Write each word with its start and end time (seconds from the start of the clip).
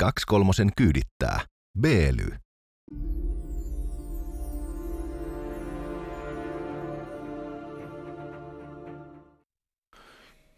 23 0.00 0.52
kyydittää. 0.76 1.40
Beely. 1.80 2.28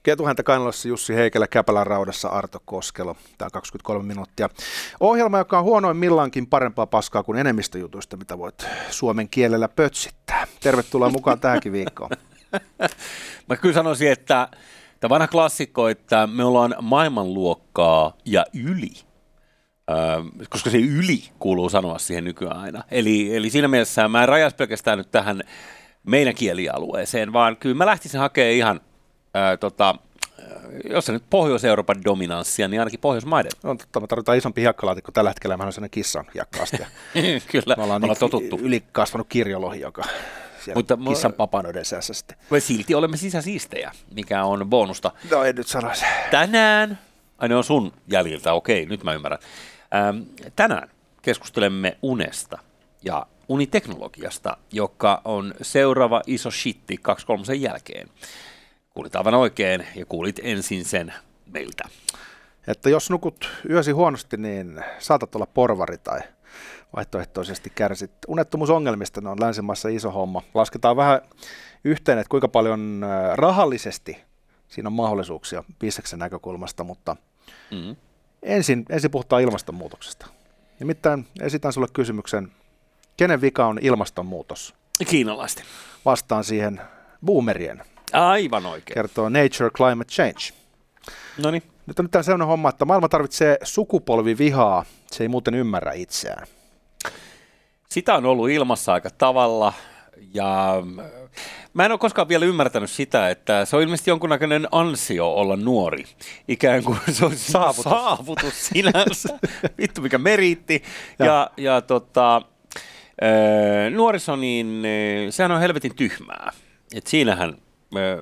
Ketuhäntä 0.02 0.42
Kainalassa 0.42 0.88
Jussi 0.88 1.14
Heikelä, 1.14 1.46
Käpälän 1.46 1.86
raudassa 1.86 2.28
Arto 2.28 2.58
Koskelo. 2.64 3.16
Tämä 3.38 3.50
23 3.50 4.06
minuuttia. 4.08 4.49
Ohjelma, 5.01 5.38
joka 5.38 5.59
on 5.59 5.65
huonoimmillaankin 5.65 6.47
parempaa 6.47 6.87
paskaa 6.87 7.22
kuin 7.22 7.38
enemmistöjutuista, 7.38 8.17
mitä 8.17 8.38
voit 8.38 8.67
suomen 8.90 9.29
kielellä 9.29 9.69
pötsittää. 9.69 10.47
Tervetuloa 10.61 11.11
mukaan 11.11 11.40
tähänkin 11.40 11.72
viikkoon. 11.72 12.11
Mä 13.49 13.56
kyllä 13.56 13.74
sanoisin, 13.74 14.13
että 14.13 14.49
tämä 15.01 15.09
vanha 15.09 15.29
klassikko, 15.29 15.88
että 15.88 16.27
me 16.27 16.45
ollaan 16.45 16.74
maailmanluokkaa 16.80 18.16
ja 18.24 18.45
yli. 18.55 19.12
Öö, 19.91 19.96
koska 20.50 20.70
se 20.70 20.78
yli 20.78 21.24
kuuluu 21.38 21.68
sanoa 21.68 21.98
siihen 21.98 22.24
nykyään 22.24 22.56
aina. 22.56 22.84
Eli, 22.91 23.36
eli 23.36 23.50
siinä 23.50 23.68
mielessä 23.68 24.08
mä 24.08 24.22
en 24.22 24.28
rajaisi 24.28 24.56
pelkästään 24.56 24.98
nyt 24.98 25.10
tähän 25.10 25.42
meidän 26.06 26.34
kielialueeseen, 26.34 27.32
vaan 27.32 27.56
kyllä 27.56 27.74
mä 27.74 27.86
lähtisin 27.86 28.20
hakemaan 28.20 28.52
ihan 28.52 28.80
ää, 29.34 29.56
tota, 29.56 29.95
jos 30.91 31.06
se 31.06 31.12
nyt 31.12 31.22
Pohjois-Euroopan 31.30 32.05
dominanssia, 32.05 32.68
niin 32.68 32.80
ainakin 32.80 33.00
Pohjoismaiden. 33.00 33.50
On 33.64 33.78
totta, 33.78 34.00
me 34.00 34.06
tarvitaan 34.06 34.38
isompi 34.38 34.60
hiekkalaatikko 34.60 35.12
tällä 35.12 35.30
hetkellä, 35.30 35.56
mä 35.56 35.62
olen 35.62 35.72
sellainen 35.72 35.91
kissan 35.91 36.24
hiekkaastia. 36.34 36.86
Kyllä, 37.52 37.74
me 37.77 37.83
ollaan, 37.83 38.00
me 38.00 38.05
ollaan 38.05 38.19
totuttu. 38.19 38.58
Ylikasvanut 38.62 39.27
kirjolohi, 39.28 39.80
joka 39.80 40.02
Mutta 40.74 40.98
kissan 41.08 41.33
papanoiden 41.33 41.84
seassa 41.84 42.14
sitten. 42.14 42.36
Me 42.50 42.60
silti 42.60 42.94
olemme 42.94 43.16
sisäsiistejä, 43.16 43.92
mikä 44.14 44.44
on 44.44 44.70
bonusta. 44.70 45.10
No 45.30 45.44
en 45.44 45.56
nyt 45.56 45.66
sanoisi. 45.66 46.05
Tänään, 46.30 46.98
ai 47.38 47.48
ne 47.48 47.56
on 47.56 47.64
sun 47.64 47.92
jäljiltä, 48.08 48.52
okei, 48.52 48.86
nyt 48.86 49.05
mä 49.05 49.12
ymmärrän. 49.12 49.41
Ähm, 49.95 50.23
tänään 50.56 50.91
keskustelemme 51.23 51.98
unesta 52.03 52.58
ja 53.05 53.27
uniteknologiasta, 53.48 54.56
joka 54.72 55.20
on 55.25 55.55
seuraava 55.62 56.22
iso 56.27 56.50
shitti 56.50 57.00
2.3 57.48 57.55
jälkeen. 57.55 58.08
Kuulit 58.91 59.16
aivan 59.16 59.34
oikein 59.34 59.86
ja 59.94 60.06
kuulit 60.06 60.41
ensin 60.42 60.84
sen 60.84 61.14
meiltä. 61.47 61.84
Että 62.66 62.91
jos 62.91 63.11
nukut 63.11 63.50
yösi 63.70 63.92
huonosti, 63.92 64.36
niin 64.36 64.84
saatat 64.98 65.34
olla 65.34 65.47
porvari 65.47 65.98
tai 65.98 66.20
vaihtoehtoisesti 66.97 67.72
kärsit 67.75 68.12
unettomuusongelmista. 68.28 69.20
Ne 69.20 69.28
on 69.28 69.41
länsimaissa 69.41 69.88
iso 69.88 70.11
homma. 70.11 70.42
Lasketaan 70.55 70.97
vähän 70.97 71.20
yhteen, 71.84 72.19
että 72.19 72.31
kuinka 72.31 72.48
paljon 72.48 73.00
äh, 73.05 73.36
rahallisesti 73.36 74.19
siinä 74.69 74.88
on 74.88 74.92
mahdollisuuksia 74.92 75.64
bisneksen 75.78 76.19
näkökulmasta, 76.19 76.84
mutta 76.84 77.16
mm-hmm. 77.70 77.97
Ensin, 78.42 78.84
ensin 78.88 79.10
puhutaan 79.10 79.42
ilmastonmuutoksesta. 79.42 80.26
Nimittäin 80.80 81.26
esitän 81.40 81.72
sulle 81.72 81.86
kysymyksen, 81.92 82.52
kenen 83.16 83.40
vika 83.40 83.66
on 83.66 83.78
ilmastonmuutos? 83.82 84.74
Kiinalaisten. 85.08 85.64
Vastaan 86.04 86.44
siihen 86.44 86.80
boomerien. 87.24 87.82
Aivan 88.12 88.66
oikein. 88.66 88.94
Kertoo 88.94 89.28
Nature 89.28 89.70
Climate 89.70 90.12
Change. 90.12 90.62
No 91.38 91.50
niin. 91.50 91.62
Nyt 91.86 91.98
on 91.98 92.04
nyt 92.04 92.24
sellainen 92.24 92.46
homma, 92.46 92.68
että 92.68 92.84
maailma 92.84 93.08
tarvitsee 93.08 93.58
sukupolvivihaa. 93.62 94.84
Se 95.10 95.24
ei 95.24 95.28
muuten 95.28 95.54
ymmärrä 95.54 95.92
itseään. 95.92 96.46
Sitä 97.88 98.14
on 98.14 98.26
ollut 98.26 98.50
ilmassa 98.50 98.92
aika 98.92 99.10
tavalla. 99.10 99.72
Ja 100.34 100.74
mä 101.75 101.84
en 101.84 101.91
ole 101.91 101.98
koskaan 101.98 102.28
vielä 102.28 102.45
ymmärtänyt 102.45 102.91
sitä, 102.91 103.31
että 103.31 103.65
se 103.65 103.77
on 103.77 103.83
ilmeisesti 103.83 104.11
jonkunnäköinen 104.11 104.69
ansio 104.73 105.28
olla 105.34 105.56
nuori. 105.56 106.05
Ikään 106.48 106.84
kuin 106.84 106.98
se 107.11 107.25
on 107.25 107.37
saavutus, 107.37 107.83
saavutus 107.83 108.67
sinänsä. 108.67 109.39
Vittu 109.78 110.00
mikä 110.00 110.19
meriitti. 110.19 110.83
Ja, 111.19 111.27
ja, 111.27 111.50
ja 111.56 111.81
tota, 111.81 112.43
nuoriso, 113.91 114.37
niin 114.37 114.87
sehän 115.31 115.53
on 115.53 115.61
helvetin 115.61 115.97
tyhmää. 115.97 116.53
Et 116.94 117.06
siinähän 117.06 117.56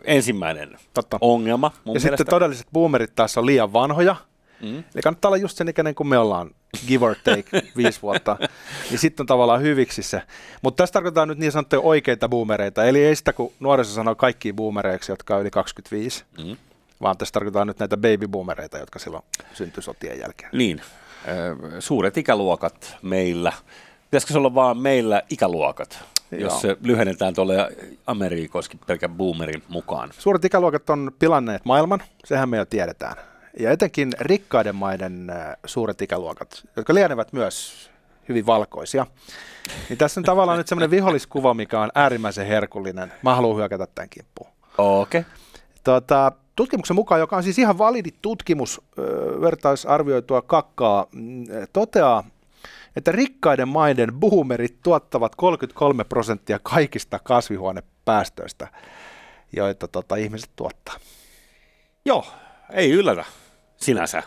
ensimmäinen 0.05 0.77
Totta. 0.95 1.19
ongelma. 1.21 1.69
Mun 1.85 1.95
ja 1.95 2.01
mielestä. 2.01 2.09
sitten 2.09 2.27
todelliset 2.27 2.67
boomerit 2.73 3.15
taas 3.15 3.39
on 3.39 3.47
liian 3.47 3.73
vanhoja. 3.73 4.17
Mm. 4.63 4.77
Eli 4.77 5.03
kannattaa 5.03 5.29
olla 5.29 5.37
just 5.37 5.57
sen 5.57 5.69
ikäinen 5.69 5.95
kuin 5.95 6.07
me 6.07 6.19
ollaan, 6.19 6.51
give 6.89 7.07
or 7.07 7.17
take, 7.25 7.63
viisi 7.77 8.03
vuotta. 8.03 8.37
Niin 8.91 8.99
sitten 8.99 9.23
on 9.23 9.27
tavallaan 9.27 9.63
hyviksi 9.63 10.03
se. 10.03 10.23
Mutta 10.63 10.83
tässä 10.83 10.93
tarkoitetaan 10.93 11.29
nyt 11.29 11.39
niin 11.39 11.53
sanottuja 11.53 11.81
oikeita 11.81 12.29
boomereita. 12.29 12.85
Eli 12.85 13.05
ei 13.05 13.17
sitä, 13.17 13.33
kun 13.33 13.53
nuoriso 13.61 13.93
sanoo 13.93 14.15
kaikki 14.15 14.53
boomereiksi, 14.53 15.13
jotka 15.13 15.35
on 15.35 15.41
yli 15.41 15.51
25. 15.51 16.25
Mm. 16.45 16.57
Vaan 17.03 17.19
tässä 17.19 17.33
tarkoitetaan 17.33 17.67
nyt 17.67 17.79
näitä 17.79 17.97
baby 17.97 18.29
boomereita, 18.29 18.79
jotka 18.79 18.99
silloin 18.99 19.25
syntyi 19.55 19.83
sotien 19.83 20.19
jälkeen. 20.19 20.51
Niin. 20.53 20.81
Suuret 21.79 22.17
ikäluokat 22.17 22.97
meillä. 23.03 23.53
Pitäisikö 24.05 24.33
se 24.33 24.39
olla 24.39 24.55
vaan 24.55 24.79
meillä 24.79 25.23
ikäluokat? 25.31 26.05
jos 26.39 26.61
se 26.61 26.77
lyhennetään 26.83 27.35
tuolle 27.35 27.77
Amerikoskin 28.07 28.81
pelkän 28.87 29.11
boomerin 29.11 29.63
mukaan. 29.69 30.11
Suuret 30.19 30.45
ikäluokat 30.45 30.91
on 30.91 31.13
pilanneet 31.19 31.65
maailman, 31.65 32.03
sehän 32.25 32.49
me 32.49 32.57
jo 32.57 32.65
tiedetään. 32.65 33.17
Ja 33.59 33.71
etenkin 33.71 34.13
rikkaiden 34.21 34.75
maiden 34.75 35.31
äh, 35.31 35.57
suuret 35.67 36.03
ikäluokat, 36.03 36.69
jotka 36.77 36.95
lienevät 36.95 37.33
myös 37.33 37.91
hyvin 38.29 38.47
valkoisia. 38.47 39.07
Niin 39.89 39.99
tässä 39.99 40.21
on 40.21 40.25
tavallaan 40.25 40.59
nyt 40.59 40.69
semmoinen 40.69 40.91
viholliskuva, 40.91 41.55
mikä 41.55 41.81
on 41.81 41.91
äärimmäisen 41.95 42.47
herkullinen. 42.47 43.13
Mä 43.23 43.35
haluan 43.35 43.57
hyökätä 43.57 43.87
tämän 43.87 44.09
kimppuun. 44.09 44.51
Okei. 44.79 45.21
Okay. 45.21 45.33
Tuota, 45.85 46.33
tutkimuksen 46.57 46.95
mukaan, 46.95 47.21
joka 47.21 47.37
on 47.37 47.43
siis 47.43 47.59
ihan 47.59 47.79
validi 47.79 48.11
tutkimus, 48.23 48.81
vertaisarvioitua 49.41 50.43
kakkaa, 50.43 51.07
mm, 51.13 51.45
toteaa, 51.73 52.25
että 52.97 53.13
rikkaiden 53.13 53.69
maiden 53.69 54.13
boomerit 54.13 54.77
tuottavat 54.83 55.35
33 55.35 56.05
prosenttia 56.05 56.59
kaikista 56.63 57.19
kasvihuonepäästöistä, 57.19 58.69
joita 59.57 59.89
tota, 59.89 60.17
ihmiset 60.17 60.51
tuottaa. 60.57 60.95
Joo, 62.05 62.27
ei 62.73 62.91
yllätä 62.91 63.25
sinänsä. 63.77 64.23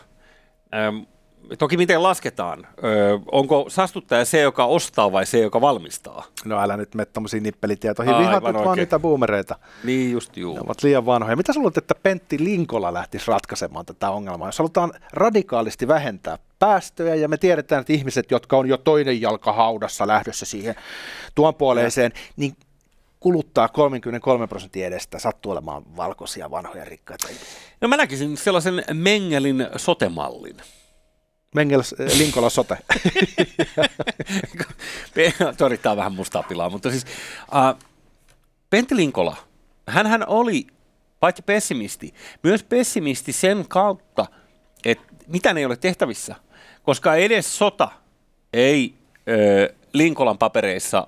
Ähm, 0.74 0.96
toki 1.58 1.76
miten 1.76 2.02
lasketaan? 2.02 2.66
Öö, 2.84 3.18
onko 3.32 3.64
saastuttaja 3.68 4.24
se, 4.24 4.40
joka 4.40 4.64
ostaa 4.64 5.12
vai 5.12 5.26
se, 5.26 5.38
joka 5.38 5.60
valmistaa? 5.60 6.24
No 6.44 6.60
älä 6.60 6.76
nyt 6.76 6.94
mene 6.94 7.06
tuommoisiin 7.06 7.42
nippelitietoihin. 7.42 8.18
Vihaat 8.18 8.44
nyt 8.44 8.54
vaan 8.54 8.78
niitä 8.78 8.98
boomereita. 8.98 9.58
Niin 9.84 10.12
just 10.12 10.36
juu. 10.36 10.54
Ne 10.54 10.60
ovat 10.60 10.82
liian 10.82 11.06
vanhoja. 11.06 11.36
Mitä 11.36 11.52
luulet, 11.56 11.76
että 11.76 11.94
Pentti 11.94 12.44
Linkola 12.44 12.94
lähtisi 12.94 13.30
ratkaisemaan 13.30 13.86
tätä 13.86 14.10
ongelmaa? 14.10 14.48
Jos 14.48 14.58
halutaan 14.58 14.92
radikaalisti 15.12 15.88
vähentää 15.88 16.38
päästöjä 16.58 17.14
ja 17.14 17.28
me 17.28 17.36
tiedetään, 17.36 17.80
että 17.80 17.92
ihmiset, 17.92 18.30
jotka 18.30 18.56
on 18.56 18.68
jo 18.68 18.76
toinen 18.76 19.20
jalka 19.20 19.52
haudassa 19.52 20.06
lähdössä 20.06 20.46
siihen 20.46 20.74
tuon 21.34 21.54
puoleeseen, 21.54 22.12
niin 22.36 22.52
kuluttaa 23.24 23.68
33 23.68 24.46
prosenttia 24.46 24.86
edestä, 24.86 25.18
sattuu 25.18 25.52
olemaan 25.52 25.96
valkoisia, 25.96 26.50
vanhoja, 26.50 26.84
rikkaita. 26.84 27.28
No 27.80 27.88
mä 27.88 27.96
näkisin 27.96 28.36
sellaisen 28.36 28.84
Mengelin 28.92 29.66
sotemallin. 29.76 30.56
Mengels 31.54 31.94
Linkola 32.18 32.50
sote. 32.50 32.78
Torittaa 35.58 35.96
vähän 35.96 36.14
mustaa 36.14 36.42
pilaa, 36.42 36.70
mutta 36.70 36.90
siis 36.90 37.04
uh, 37.04 37.80
Pentti 38.70 38.96
Linkola, 38.96 39.36
hän 39.88 40.28
oli 40.28 40.66
paitsi 41.20 41.42
pessimisti, 41.42 42.14
myös 42.42 42.62
pessimisti 42.62 43.32
sen 43.32 43.64
kautta, 43.68 44.26
että 44.84 45.14
mitä 45.26 45.50
ei 45.50 45.64
ole 45.64 45.76
tehtävissä, 45.76 46.34
koska 46.82 47.14
edes 47.14 47.58
sota 47.58 47.88
ei 48.52 48.94
ö, 49.28 49.74
Linkolan 49.92 50.38
papereissa 50.38 51.06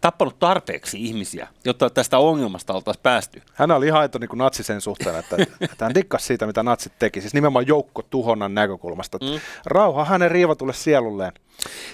tappanut 0.00 0.38
tarpeeksi 0.38 1.04
ihmisiä, 1.04 1.48
jotta 1.64 1.90
tästä 1.90 2.18
ongelmasta 2.18 2.72
oltaisiin 2.72 3.02
päästy. 3.02 3.42
Hän 3.54 3.70
oli 3.70 3.86
ihan 3.86 4.08
niin 4.20 4.28
kuin 4.28 4.38
natsi 4.38 4.62
sen 4.62 4.80
suhteen, 4.80 5.16
että, 5.16 5.36
että 5.60 5.84
hän 5.84 5.94
dikkasi 5.94 6.26
siitä, 6.26 6.46
mitä 6.46 6.62
natsit 6.62 6.92
teki, 6.98 7.20
siis 7.20 7.34
nimenomaan 7.34 7.66
joukko 7.66 8.02
tuhonnan 8.02 8.54
näkökulmasta. 8.54 9.18
Mm. 9.18 9.40
Rauha 9.66 10.04
hänen 10.04 10.30
riivatulle 10.30 10.72
sielulleen. 10.72 11.32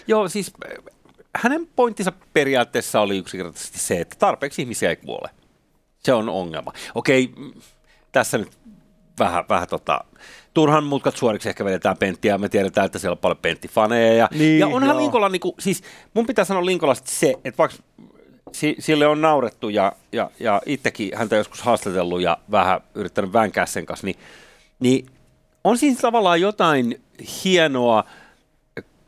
Joo, 0.07 0.29
siis 0.29 0.53
hänen 1.37 1.69
pointtinsa 1.77 2.13
periaatteessa 2.33 3.01
oli 3.01 3.19
yksinkertaisesti 3.19 3.79
se, 3.79 4.01
että 4.01 4.17
tarpeeksi 4.19 4.63
ihmisiä 4.63 4.91
ei 4.91 4.97
kuole. 4.97 5.31
Se 5.99 6.13
on 6.13 6.29
ongelma. 6.29 6.73
Okei, 6.95 7.35
tässä 8.13 8.39
nyt 8.39 8.59
vähän, 9.19 9.45
vähän 9.49 9.69
tota, 9.69 10.05
turhan 10.55 10.85
mutkat 10.85 11.17
suoriksi 11.17 11.49
ehkä 11.49 11.65
vedetään 11.65 11.97
penttiä, 11.97 12.39
me 12.39 12.49
tiedetään, 12.49 12.87
että 12.87 12.99
siellä 12.99 13.13
on 13.13 13.19
paljon 13.19 13.39
penttifaneja. 13.43 14.15
Ja, 14.15 14.29
niin, 14.33 14.59
ja 14.59 14.67
onhan 14.67 14.89
joo. 14.89 14.99
Linkola, 14.99 15.29
niin 15.29 15.41
kuin, 15.41 15.55
siis 15.59 15.83
mun 16.15 16.27
pitää 16.27 16.45
sanoa 16.45 16.67
Linkolasta 16.67 17.11
se, 17.11 17.35
että 17.45 17.59
vaikka 17.59 17.77
si, 18.53 18.77
sille 18.79 19.07
on 19.07 19.21
naurettu 19.21 19.69
ja, 19.69 19.93
ja, 20.13 20.31
ja 20.41 20.63
itsekin 20.67 21.11
häntä 21.15 21.37
joskus 21.37 21.63
haastatellut 21.63 22.21
ja 22.21 22.39
vähän 22.51 22.81
yrittänyt 22.95 23.33
vänkää 23.33 23.67
sen 23.67 23.87
kanssa, 23.87 24.07
niin, 24.07 24.17
niin 24.81 25.07
on 25.65 25.79
siinä 25.79 25.97
tavallaan 26.01 26.41
jotain 26.41 27.01
hienoa, 27.45 28.05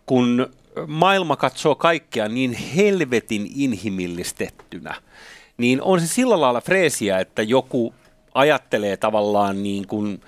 kun 0.06 0.50
maailma 0.86 1.36
katsoo 1.36 1.74
kaikkea 1.74 2.28
niin 2.28 2.52
helvetin 2.52 3.50
inhimillistettynä, 3.54 4.94
niin 5.56 5.82
on 5.82 6.00
se 6.00 6.06
sillä 6.06 6.40
lailla 6.40 6.60
freesiä, 6.60 7.18
että 7.18 7.42
joku 7.42 7.94
ajattelee 8.34 8.96
tavallaan 8.96 9.62
niin 9.62 9.86
kuin 9.86 10.20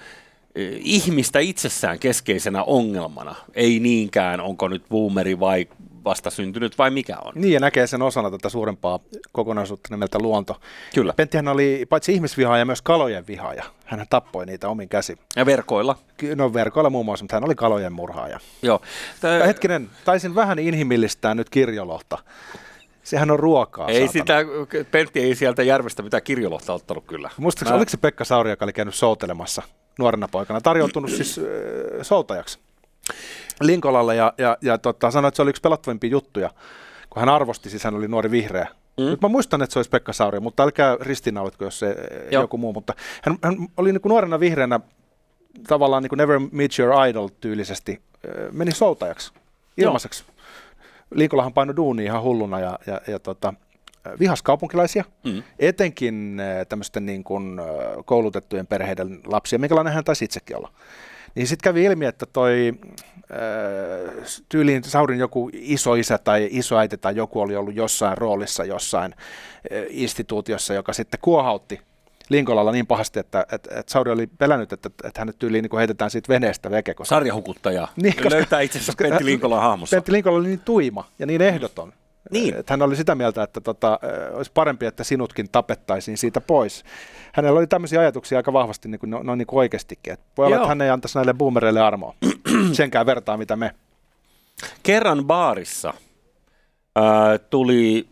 ihmistä 0.79 1.39
itsessään 1.39 1.99
keskeisenä 1.99 2.63
ongelmana, 2.63 3.35
ei 3.55 3.81
niinkään 3.81 4.41
onko 4.41 4.69
nyt 4.69 4.85
boomeri 4.89 5.41
vai 5.41 5.69
vastasyntynyt 6.05 6.79
vai 6.79 6.91
mikä 6.91 7.17
on. 7.25 7.33
Niin, 7.35 7.53
ja 7.53 7.61
näkee 7.61 7.87
sen 7.87 8.03
osana 8.03 8.31
tätä 8.31 8.49
suurempaa 8.49 8.99
kokonaisuutta 9.33 9.89
nimeltä 9.91 10.19
luonto. 10.19 10.61
Kyllä. 10.95 11.13
Penttihän 11.13 11.49
oli 11.49 11.87
paitsi 11.89 12.13
ihmisvihaaja, 12.13 12.65
myös 12.65 12.83
kalojen 12.83 13.27
vihaaja. 13.27 13.65
Hän 13.85 14.07
tappoi 14.11 14.47
niitä 14.47 14.69
omin 14.69 14.89
käsi. 14.89 15.19
Ja 15.37 15.47
verkoilla. 15.47 15.99
No 16.37 16.53
verkoilla 16.53 16.91
muun 16.91 17.05
muassa, 17.05 17.25
mutta 17.25 17.37
hän 17.37 17.45
oli 17.45 17.55
kalojen 17.55 17.93
murhaaja. 17.93 18.41
Joo. 18.63 18.81
Tää... 19.21 19.47
Hetkinen, 19.47 19.91
taisin 20.05 20.35
vähän 20.35 20.59
inhimillistää 20.59 21.35
nyt 21.35 21.51
kirjolohta. 21.51 22.19
Sehän 23.03 23.31
on 23.31 23.39
ruokaa. 23.39 23.89
Ei 23.89 24.09
saatana. 24.09 24.13
sitä, 24.13 24.91
Pentti 24.91 25.21
ei 25.21 25.35
sieltä 25.35 25.63
järvestä 25.63 26.03
mitään 26.03 26.23
kirjolohta 26.23 26.73
ottanut 26.73 27.05
kyllä. 27.07 27.31
Muistaakseni, 27.37 27.75
Mä- 27.75 27.77
oliko 27.77 27.91
se 27.91 27.97
Pekka 27.97 28.25
Sauri, 28.25 28.51
joka 28.51 28.65
oli 28.65 28.73
käynyt 28.73 28.95
soutelemassa 28.95 29.63
nuorena 29.99 30.29
poikana, 30.29 30.61
tarjoutunut 30.61 31.11
siis 31.11 31.39
äh, 31.39 31.45
soutajaksi 32.03 32.59
Linkolalle 33.61 34.17
ja, 34.17 34.33
ja, 34.39 34.57
ja 34.61 34.79
tota, 34.79 35.11
sanoi, 35.11 35.29
että 35.29 35.37
se 35.37 35.43
oli 35.43 35.51
yksi 35.51 35.63
pelottavimpia 35.63 36.11
juttuja, 36.11 36.51
kun 37.11 37.21
hän 37.21 37.29
arvosti, 37.29 37.71
siis 37.71 37.85
hän 37.85 37.95
oli 37.95 38.09
nuori 38.09 38.31
vihreä. 38.31 38.69
Mm. 38.99 39.05
Nyt 39.05 39.21
mä 39.21 39.29
muistan, 39.29 39.63
että 39.63 39.73
se 39.73 39.79
olisi 39.79 39.91
Pekka 39.91 40.13
Sauri, 40.13 40.41
mutta 40.41 40.63
älkää 40.63 40.97
ristiinnaulitko, 41.01 41.65
jos 41.65 41.79
se 41.79 41.97
Joo. 42.31 42.43
Joku 42.43 42.59
muu. 42.59 42.73
Mutta 42.73 42.95
hän, 43.23 43.39
hän 43.43 43.57
oli 43.77 43.93
niin 43.93 44.01
kuin 44.01 44.11
nuorena 44.11 44.41
vihreänä 44.41 44.81
tavallaan 45.69 46.03
niin 46.03 46.09
kuin 46.09 46.17
Never 46.17 46.41
Meet 46.53 46.79
Your 46.79 47.07
Idol 47.09 47.29
tyylisesti, 47.41 48.01
meni 48.53 48.73
soutajaksi 48.73 49.33
ilmaiseksi. 49.77 50.25
Linkolahan 51.14 51.53
painoi 51.53 51.76
duuni 51.76 52.05
ihan 52.05 52.23
hulluna 52.23 52.61
ja, 52.61 52.79
ja, 52.87 53.00
ja 53.06 53.19
tota, 53.19 53.55
vihas 54.20 54.43
kaupunkilaisia, 54.43 55.05
Mm. 55.25 55.43
etenkin 55.59 56.41
äh, 56.41 56.67
tämmöisten 56.69 57.06
niin 57.06 57.25
kuin, 57.25 57.59
äh, 57.59 57.67
koulutettujen 58.05 58.67
perheiden 58.67 59.20
lapsia, 59.26 59.59
minkälainen 59.59 59.93
hän 59.93 60.05
taisi 60.05 60.25
itsekin 60.25 60.56
olla. 60.56 60.73
Niin 61.35 61.47
sitten 61.47 61.64
kävi 61.64 61.85
ilmi, 61.85 62.05
että 62.06 62.26
toi 62.26 62.73
äh, 63.32 64.43
tyyliin 64.49 64.85
Saurin 64.85 65.19
joku 65.19 65.50
isoisä 65.53 66.19
tai 66.19 66.49
isoäiti 66.50 66.99
tai 66.99 67.17
joku 67.17 67.41
oli 67.41 67.56
ollut 67.56 67.75
jossain 67.75 68.19
roolissa 68.19 68.65
jossain 68.65 69.15
äh, 69.15 69.85
instituutiossa, 69.88 70.75
joka 70.75 70.93
sitten 70.93 71.20
kuohautti 71.23 71.81
Linkolalla 72.32 72.73
niin 72.73 72.87
pahasti, 72.87 73.19
että, 73.20 73.46
että, 73.52 73.79
että 73.79 73.93
Sauri 73.93 74.11
oli 74.11 74.26
pelännyt, 74.26 74.73
että, 74.73 74.90
että 75.05 75.20
hänet 75.20 75.38
tyyliin 75.38 75.62
niin 75.62 75.70
kuin 75.70 75.79
heitetään 75.79 76.11
siitä 76.11 76.29
veneestä 76.29 76.70
veke, 76.70 76.94
koska 76.94 77.14
Sarjahukuttaja. 77.14 77.88
Niin, 77.96 78.14
koska- 78.17 78.31
Löytää 78.31 78.61
itsensä 78.61 78.87
koska- 78.93 79.05
Pentti 79.05 79.25
Linkolan 79.25 79.62
hahmossa. 79.62 79.96
Pentti 79.96 80.12
Linkola 80.12 80.37
oli 80.38 80.46
niin 80.49 80.61
tuima 80.61 81.05
ja 81.19 81.26
niin 81.26 81.43
ehdoton. 81.43 81.93
Niin. 82.31 82.55
Että 82.56 82.73
hän 82.73 82.82
oli 82.82 82.96
sitä 82.96 83.14
mieltä, 83.14 83.43
että 83.43 83.61
tota, 83.61 83.99
olisi 84.32 84.50
parempi, 84.55 84.87
että 84.87 85.05
sinutkin 85.05 85.49
tapettaisiin 85.52 86.19
siitä 86.19 86.40
pois. 86.40 86.84
Hänellä 87.32 87.58
oli 87.58 87.67
tämmöisiä 87.67 88.00
ajatuksia 88.00 88.38
aika 88.38 88.52
vahvasti 88.52 88.88
niin 88.88 88.99
kuin, 88.99 89.11
no, 89.11 89.23
no 89.23 89.34
niin 89.34 89.46
kuin 89.46 89.58
oikeastikin. 89.58 90.12
Että 90.12 90.26
voi 90.37 90.46
olla, 90.46 90.56
Joo. 90.56 90.62
että 90.62 90.69
hän 90.69 90.81
ei 90.82 90.90
antaisi 90.90 91.19
näille 91.19 91.34
boomereille 91.34 91.81
armoa. 91.81 92.14
Senkään 92.73 93.06
vertaa, 93.06 93.37
mitä 93.37 93.56
me. 93.56 93.75
Kerran 94.82 95.25
baarissa 95.25 95.94
ää, 96.96 97.38
tuli 97.38 98.08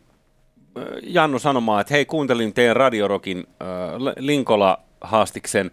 Jannu 1.02 1.38
sanomaan, 1.38 1.80
että 1.80 1.94
hei 1.94 2.04
kuuntelin 2.06 2.54
teidän 2.54 2.76
radiorokin 2.76 3.46
ää, 3.60 3.79
L- 3.98 4.12
Linkola-haastiksen, 4.16 5.70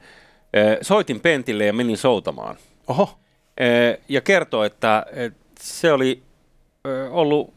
ää, 0.54 0.78
soitin 0.81 1.19
Pentille 1.19 1.66
ja 1.66 1.74
menin 1.74 1.98
soutamaan. 1.98 2.56
Oho, 2.88 3.19
Ää, 3.60 3.68
ja 4.10 4.22
kertoi, 4.22 4.68
että, 4.68 5.06
se 5.60 5.92
oli 5.94 6.24
ää, 6.86 7.10
ollut 7.10 7.54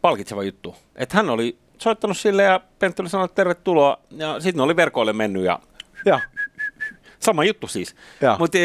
palkitseva 0.00 0.42
juttu. 0.42 0.76
Että 0.96 1.16
hän 1.16 1.30
oli 1.30 1.56
soittanut 1.78 2.16
sille 2.16 2.42
ja 2.42 2.60
Pentti 2.78 3.02
oli 3.02 3.08
sanonut 3.08 3.34
tervetuloa 3.34 3.98
ja 4.16 4.40
sitten 4.40 4.56
ne 4.56 4.62
oli 4.62 4.76
verkoille 4.76 5.12
mennyt 5.12 5.44
ja 5.44 5.58
ja, 6.04 6.20
sama 7.22 7.44
juttu 7.44 7.66
siis. 7.68 7.94
Mutta 8.38 8.58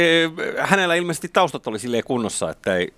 hänellä 0.60 0.96
ilmeisesti 0.96 1.30
taustat 1.34 1.68
oli 1.68 1.80
silleen 1.80 2.04
kunnossa, 2.04 2.50
että 2.50 2.76
ei, 2.78 2.92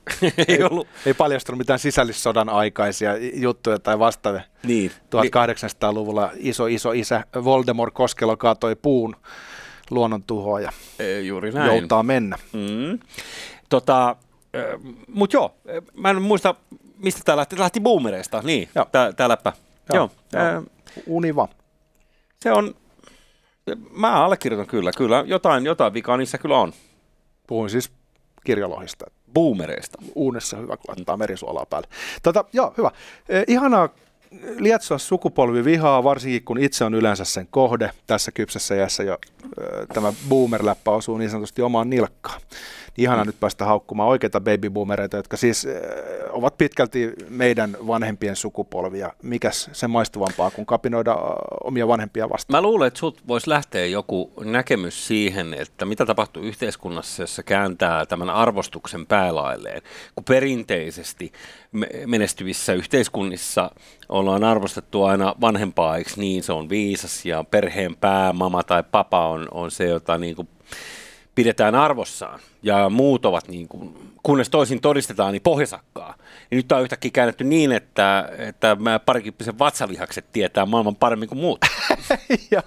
ei 0.48 0.64
ollut. 0.64 0.88
ei 1.06 1.14
paljastunut 1.14 1.58
mitään 1.58 1.80
sisällissodan 1.80 2.50
aikaisia 2.50 3.12
juttuja 3.34 3.80
tai 3.80 4.00
vastaavia. 4.00 4.42
Niin. 4.64 4.92
1800-luvulla 4.92 6.32
iso 6.38 6.68
iso 6.68 6.92
isä 6.92 7.24
Voldemort 7.44 7.94
Koskelo 7.94 8.38
kaatoi 8.38 8.76
puun 8.76 9.16
luonnon 9.90 10.24
tuhoa 10.24 10.60
ja 10.60 10.72
Ei, 11.00 11.28
Juuri 11.28 11.52
näin. 11.52 11.78
joutaa 11.78 12.04
mennä. 12.04 12.38
Mm. 12.54 13.00
Tota, 13.70 14.16
mutta 15.08 15.36
joo, 15.36 15.56
ö, 15.70 15.82
mä 15.94 16.10
en 16.10 16.22
muista, 16.22 16.56
mistä 16.98 17.22
tämä 17.26 17.38
lähti. 17.38 17.60
Lähti 17.60 17.80
boomereista, 17.80 18.42
niin, 18.44 18.70
tää 19.16 19.30
läppä. 19.30 19.54
Joo, 19.94 20.12
Joo, 20.34 20.44
joo. 20.52 20.64
Univa. 21.08 21.48
se 22.40 22.52
on, 22.52 22.76
mä 23.92 24.24
allekirjoitan 24.24 24.68
kyllä, 24.68 24.92
kyllä, 24.98 25.24
jotain, 25.28 25.66
jotain 25.66 25.94
vikaa 25.94 26.18
niissä 26.18 26.38
kyllä 26.38 26.58
on. 26.58 26.74
Puhuin 27.48 27.70
siis 27.70 27.92
kirjolohista. 28.44 29.06
Boomereista. 29.34 29.98
uunissa 30.16 30.58
hyvä, 30.58 30.78
kun 30.78 30.86
laittaa 30.88 31.18
merisuolaa 31.18 31.66
päälle. 31.66 31.88
Tota, 32.24 32.46
joo, 32.54 32.74
hyvä. 32.78 32.92
Eh, 33.30 33.44
ihanaa 33.48 33.90
lietsoa 34.58 34.98
sukupolvivihaa, 34.98 36.04
varsinkin 36.04 36.44
kun 36.44 36.58
itse 36.58 36.86
on 36.86 36.94
yleensä 36.94 37.26
sen 37.26 37.48
kohde. 37.52 37.92
Tässä 38.08 38.32
kypsässä 38.32 38.76
iässä 38.76 39.04
jo 39.04 39.18
ö, 39.62 39.86
tämä 39.94 40.14
boomer-läppä 40.30 40.92
osuu 40.92 41.18
niin 41.18 41.30
sanotusti 41.30 41.62
omaan 41.62 41.90
nilkkaan. 41.90 42.42
Ihana 43.00 43.24
nyt 43.24 43.40
päästä 43.40 43.66
haukkumaan 43.66 44.10
oikeita 44.10 44.42
babyboomereita, 44.42 45.18
jotka 45.18 45.38
siis 45.38 45.66
ö, 45.66 46.30
ovat 46.30 46.58
pitkälti 46.58 47.14
meidän 47.30 47.78
vanhempien 47.88 48.36
sukupolvia. 48.36 49.14
Mikäs 49.24 49.70
se 49.72 49.88
maistuvampaa 49.88 50.52
kuin 50.52 50.66
kapinoida 50.66 51.12
ö, 51.12 51.16
omia 51.64 51.88
vanhempia 51.88 52.30
vastaan? 52.30 52.58
Mä 52.58 52.68
luulen, 52.68 52.88
että 52.88 53.00
sut 53.00 53.22
voisi 53.28 53.50
lähteä 53.50 53.86
joku 53.86 54.32
näkemys 54.44 55.08
siihen, 55.08 55.54
että 55.54 55.86
mitä 55.86 56.06
tapahtuu 56.06 56.44
yhteiskunnassa, 56.44 57.24
jossa 57.24 57.44
kääntää 57.44 58.06
tämän 58.06 58.30
arvostuksen 58.30 59.06
päälailleen. 59.06 59.82
Kun 60.16 60.24
perinteisesti 60.24 61.32
me- 61.72 61.90
menestyvissä 62.06 62.74
yhteiskunnissa 62.74 63.72
ollaan 64.10 64.44
arvostettu 64.44 65.04
aina 65.04 65.36
vanhempaa, 65.42 65.98
eikö 65.98 66.10
niin, 66.16 66.44
se 66.44 66.54
on 66.54 66.70
viisas 66.70 67.26
ja 67.26 67.44
perheen 67.44 67.96
pää, 67.96 68.34
mama 68.34 68.64
tai 68.64 68.84
papa 68.92 69.28
on, 69.28 69.48
on 69.52 69.72
se, 69.72 69.86
jota 69.86 70.18
niin 70.18 70.36
kuin 70.36 70.48
pidetään 71.36 71.76
arvossaan 71.76 72.40
ja 72.64 72.90
muut 72.90 73.26
ovat 73.26 73.48
niin 73.48 73.68
kuin, 73.68 74.10
kunnes 74.24 74.50
toisin 74.50 74.82
todistetaan, 74.82 75.32
niin 75.32 75.42
pohjasakkaa. 75.42 76.16
Niin 76.52 76.58
nyt 76.58 76.72
on 76.72 76.82
yhtäkkiä 76.82 77.12
käännetty 77.12 77.44
niin, 77.44 77.72
että, 77.72 78.30
että 78.38 78.76
mä 78.76 79.00
parikymppisen 79.00 79.60
vatsalihakset 79.60 80.26
tietää 80.32 80.66
maailman 80.66 80.96
paremmin 80.96 81.30
kuin 81.30 81.40
muut. 81.40 81.60
ja 82.52 82.64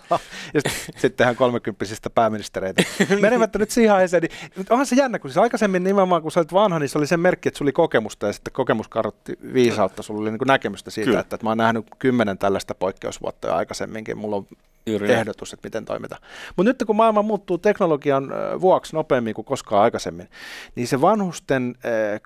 ja 0.55 0.61
sit- 0.61 0.95
sittenhän 0.97 1.37
kolmekymppisistä 1.37 2.11
pääministereitä. 2.11 2.83
Menemättä 3.21 3.59
nyt 3.59 3.71
siihen 3.71 3.95
aiheeseen, 3.95 4.23
niin 4.23 4.67
onhan 4.71 4.87
se 4.87 4.97
jännä, 4.97 5.19
kun 5.19 5.31
siis 5.31 5.39
aikaisemmin 5.39 5.85
nimenomaan, 5.85 6.23
kun 6.23 6.33
sä 6.33 6.41
olit 6.41 6.53
vanha, 6.53 6.79
niin 6.79 6.89
se 6.89 6.99
oli 6.99 7.07
sen 7.07 7.21
merkki, 7.21 7.49
että 7.49 7.59
sulla 7.59 7.67
oli 7.67 7.73
kokemusta 7.73 8.27
ja 8.27 8.33
sitten 8.33 8.53
kokemus 8.53 8.89
kartoitti 8.89 9.39
viisautta, 9.53 10.03
sulla 10.03 10.21
oli 10.21 10.31
niin 10.31 10.39
näkemystä 10.47 10.91
siitä, 10.91 11.07
Kyllä. 11.07 11.21
että, 11.21 11.37
että 11.37 11.47
mä 11.47 11.51
oon 11.51 11.59
nähnyt 11.59 11.87
kymmenen 11.99 12.39
tällaista 12.39 12.75
poikkeusvuotta 12.75 13.49
jo 13.49 13.55
aikaisemmin, 13.55 14.05
mulla 14.15 14.37
on 14.37 14.47
Juuri 14.87 15.13
ehdotus, 15.13 15.53
että 15.53 15.67
miten 15.67 15.85
toimitaan. 15.85 16.23
Mutta 16.57 16.71
nyt 16.71 16.83
kun 16.87 16.97
maailma 16.97 17.23
muuttuu 17.23 17.59
teknologian 17.59 18.31
vuoksi 18.61 18.97
nopeammin 18.97 19.35
kuin 19.35 19.45
koskaan 19.45 19.83
aikaisemmin, 19.83 20.29
niin 20.75 20.89
se 20.89 21.01
vanhusten 21.01 21.75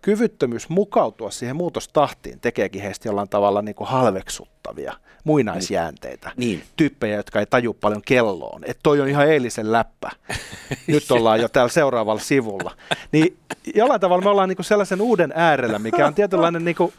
kyvyttömyys 0.02 0.68
mukautua 0.68 1.30
siihen 1.30 1.56
muutostahtiin 1.56 2.40
tekeekin 2.40 2.82
heistä 2.82 3.08
jollain 3.08 3.28
tavalla 3.28 3.62
niin 3.62 3.74
kuin 3.74 3.88
halveksuttavia 3.88 4.94
muinaisjäänteitä. 5.24 6.30
Niin. 6.36 6.62
Tyyppejä, 6.76 7.16
jotka 7.16 7.40
ei 7.40 7.46
taju 7.46 7.74
paljon 7.74 8.02
kelloon. 8.06 8.62
Että 8.64 8.80
toi 8.82 9.00
on 9.00 9.08
ihan 9.08 9.28
eilisen 9.28 9.72
läppä. 9.72 10.10
Nyt 10.86 11.10
ollaan 11.10 11.40
jo 11.40 11.48
täällä 11.48 11.68
seuraavalla 11.68 12.20
sivulla. 12.20 12.76
Niin 13.12 13.36
jollain 13.74 14.00
tavalla 14.00 14.24
me 14.24 14.30
ollaan 14.30 14.48
niin 14.48 14.56
kuin 14.56 14.66
sellaisen 14.66 15.00
uuden 15.00 15.32
äärellä, 15.36 15.78
mikä 15.78 16.06
on 16.06 16.14
tietynlainen 16.14 16.64
niin 16.64 16.76
kuin 16.76 16.92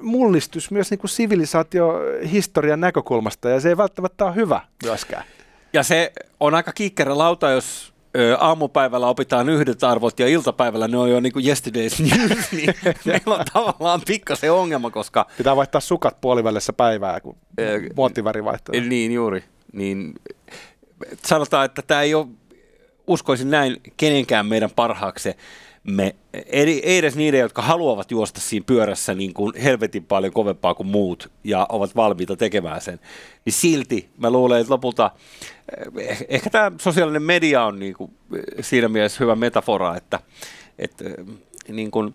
mullistus 0.00 0.70
myös 0.70 0.90
niin 0.90 0.98
kuin 0.98 1.10
sivilisaatiohistorian 1.10 2.80
näkökulmasta, 2.80 3.48
ja 3.48 3.60
se 3.60 3.68
ei 3.68 3.76
välttämättä 3.76 4.24
ole 4.24 4.34
hyvä 4.34 4.60
myöskään. 4.82 5.24
Ja 5.72 5.82
se 5.82 6.12
on 6.40 6.54
aika 6.54 6.72
kiikkerä 6.72 7.18
lauta, 7.18 7.50
jos 7.50 7.92
aamupäivällä 8.38 9.06
opitaan 9.06 9.48
yhdet 9.48 9.84
arvot 9.84 10.20
ja 10.20 10.28
iltapäivällä 10.28 10.88
ne 10.88 10.96
on 10.96 11.10
jo 11.10 11.20
niin 11.20 11.32
kuin 11.32 11.44
yesterday's 11.44 12.02
news, 12.02 12.52
niin 12.52 12.74
meillä 13.04 13.34
on 13.34 13.44
tavallaan 13.52 14.00
pikkasen 14.06 14.52
ongelma, 14.52 14.90
koska 14.90 15.26
Pitää 15.38 15.56
vaihtaa 15.56 15.80
sukat 15.80 16.20
puolivälissä 16.20 16.72
päivää, 16.72 17.20
kun 17.20 17.36
Ö, 17.60 17.80
muotiväri 17.96 18.44
vaihtuu. 18.44 18.74
niin 18.80 19.12
juuri, 19.12 19.44
niin 19.72 20.14
sanotaan, 21.26 21.64
että 21.64 21.82
tämä 21.82 22.02
ei 22.02 22.14
ole, 22.14 22.26
uskoisin 23.06 23.50
näin, 23.50 23.76
kenenkään 23.96 24.46
meidän 24.46 24.70
parhaaksi 24.76 25.34
me, 25.88 26.14
ei, 26.32 26.88
ei 26.88 26.98
edes 26.98 27.16
niiden, 27.16 27.40
jotka 27.40 27.62
haluavat 27.62 28.10
juosta 28.10 28.40
siinä 28.40 28.64
pyörässä 28.66 29.14
niin 29.14 29.34
kuin 29.34 29.52
helvetin 29.62 30.04
paljon 30.04 30.32
kovempaa 30.32 30.74
kuin 30.74 30.86
muut 30.86 31.30
ja 31.44 31.66
ovat 31.68 31.96
valmiita 31.96 32.36
tekemään 32.36 32.80
sen, 32.80 33.00
niin 33.44 33.52
silti 33.52 34.08
mä 34.18 34.30
luulen, 34.30 34.60
että 34.60 34.72
lopulta 34.72 35.10
eh, 35.98 36.26
ehkä 36.28 36.50
tämä 36.50 36.72
sosiaalinen 36.80 37.22
media 37.22 37.64
on 37.64 37.78
niin 37.78 37.94
kuin 37.94 38.10
siinä 38.60 38.88
mielessä 38.88 39.18
hyvä 39.20 39.36
metafora, 39.36 39.96
että, 39.96 40.20
että 40.78 41.04
eh, 41.04 41.14
niin 41.68 41.90
kuin, 41.90 42.14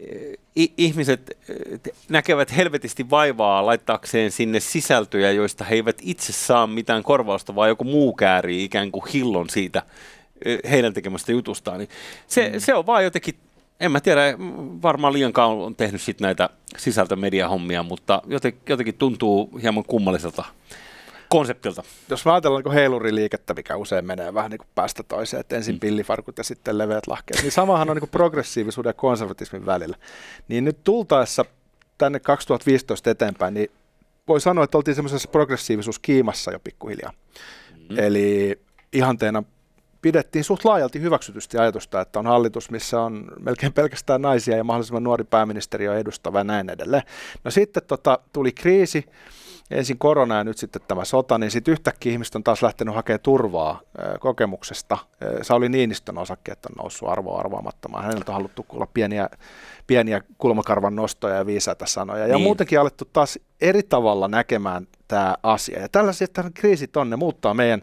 eh, 0.00 0.38
ihmiset 0.76 1.38
eh, 1.48 1.94
näkevät 2.08 2.56
helvetisti 2.56 3.10
vaivaa 3.10 3.66
laittaakseen 3.66 4.30
sinne 4.30 4.60
sisältöjä, 4.60 5.30
joista 5.30 5.64
he 5.64 5.74
eivät 5.74 5.98
itse 6.02 6.32
saa 6.32 6.66
mitään 6.66 7.02
korvausta, 7.02 7.54
vaan 7.54 7.68
joku 7.68 7.84
muu 7.84 8.12
käärii 8.12 8.64
ikään 8.64 8.90
kuin 8.90 9.04
hillon 9.12 9.50
siitä 9.50 9.82
heidän 10.70 10.94
tekemästä 10.94 11.32
jutustaan, 11.32 11.78
niin 11.78 11.88
se, 12.26 12.50
mm. 12.52 12.60
se 12.60 12.74
on 12.74 12.86
vaan 12.86 13.04
jotenkin, 13.04 13.34
en 13.80 13.92
mä 13.92 14.00
tiedä, 14.00 14.20
varmaan 14.82 15.12
liian 15.12 15.32
kauan 15.32 15.66
on 15.66 15.76
tehnyt 15.76 16.00
sit 16.00 16.20
näitä 16.20 16.50
sisältömediahommia, 16.76 17.82
mutta 17.82 18.22
jotenkin, 18.26 18.62
jotenkin 18.68 18.94
tuntuu 18.94 19.50
hieman 19.62 19.84
kummalliselta 19.84 20.44
konseptilta. 21.28 21.82
Jos 22.08 22.24
mä 22.24 22.32
ajatellaan 22.32 22.62
niin 22.64 22.72
heiluriliikettä, 22.72 23.54
mikä 23.54 23.76
usein 23.76 24.06
menee 24.06 24.34
vähän 24.34 24.50
niin 24.50 24.58
kuin 24.58 24.68
päästä 24.74 25.02
toiseen, 25.02 25.40
että 25.40 25.56
ensin 25.56 25.74
mm. 25.74 25.80
pillifarkut 25.80 26.38
ja 26.38 26.44
sitten 26.44 26.78
leveät 26.78 27.06
lahkeet, 27.06 27.42
niin 27.42 27.52
samahan 27.52 27.90
on 27.90 27.96
niin 27.96 28.00
kuin 28.00 28.10
progressiivisuuden 28.10 28.90
ja 28.90 28.94
konservatismin 28.94 29.66
välillä. 29.66 29.96
Niin 30.48 30.64
nyt 30.64 30.84
tultaessa 30.84 31.44
tänne 31.98 32.20
2015 32.20 33.10
eteenpäin, 33.10 33.54
niin 33.54 33.70
voi 34.28 34.40
sanoa, 34.40 34.64
että 34.64 34.78
oltiin 34.78 34.94
semmoisessa 34.94 35.28
progressiivisuuskiimassa 35.28 36.52
jo 36.52 36.58
pikkuhiljaa. 36.58 37.12
Mm. 37.90 37.98
Eli 37.98 38.60
ihanteena 38.92 39.42
pidettiin 40.04 40.44
suht 40.44 40.64
laajalti 40.64 41.00
hyväksytysti 41.00 41.58
ajatusta, 41.58 42.00
että 42.00 42.18
on 42.18 42.26
hallitus, 42.26 42.70
missä 42.70 43.00
on 43.00 43.24
melkein 43.40 43.72
pelkästään 43.72 44.22
naisia 44.22 44.56
ja 44.56 44.64
mahdollisimman 44.64 45.04
nuori 45.04 45.24
pääministeri 45.24 45.88
on 45.88 45.96
edustava 45.96 46.38
ja 46.38 46.44
näin 46.44 46.70
edelleen. 46.70 47.02
No 47.44 47.50
sitten 47.50 47.82
tota, 47.86 48.18
tuli 48.32 48.52
kriisi, 48.52 49.06
ensin 49.70 49.98
korona 49.98 50.36
ja 50.36 50.44
nyt 50.44 50.58
sitten 50.58 50.82
tämä 50.88 51.04
sota, 51.04 51.38
niin 51.38 51.50
sitten 51.50 51.72
yhtäkkiä 51.72 52.12
ihmiset 52.12 52.34
on 52.34 52.44
taas 52.44 52.62
lähtenyt 52.62 52.94
hakemaan 52.94 53.20
turvaa 53.20 53.80
kokemuksesta. 54.20 54.98
Sauli 55.42 55.68
Niinistön 55.68 56.18
osakkeet 56.18 56.66
on 56.66 56.72
noussut 56.78 57.08
arvoa 57.08 57.40
arvaamattomaan. 57.40 58.04
Häneltä 58.04 58.32
on 58.32 58.36
haluttu 58.36 58.62
kuulla 58.62 58.86
pieniä, 58.94 59.28
pieniä 59.86 60.20
kulmakarvan 60.38 60.96
nostoja 60.96 61.34
ja 61.34 61.46
viisaita 61.46 61.86
sanoja. 61.86 62.26
Ja 62.26 62.34
niin. 62.34 62.42
muutenkin 62.42 62.80
alettu 62.80 63.04
taas 63.12 63.38
eri 63.60 63.82
tavalla 63.82 64.28
näkemään 64.28 64.86
tämä 65.08 65.34
asia. 65.42 65.80
Ja 65.80 65.88
tällaiset 65.88 66.30
kriisit 66.54 66.96
on, 66.96 67.10
ne 67.10 67.16
muuttaa 67.16 67.54
meidän 67.54 67.82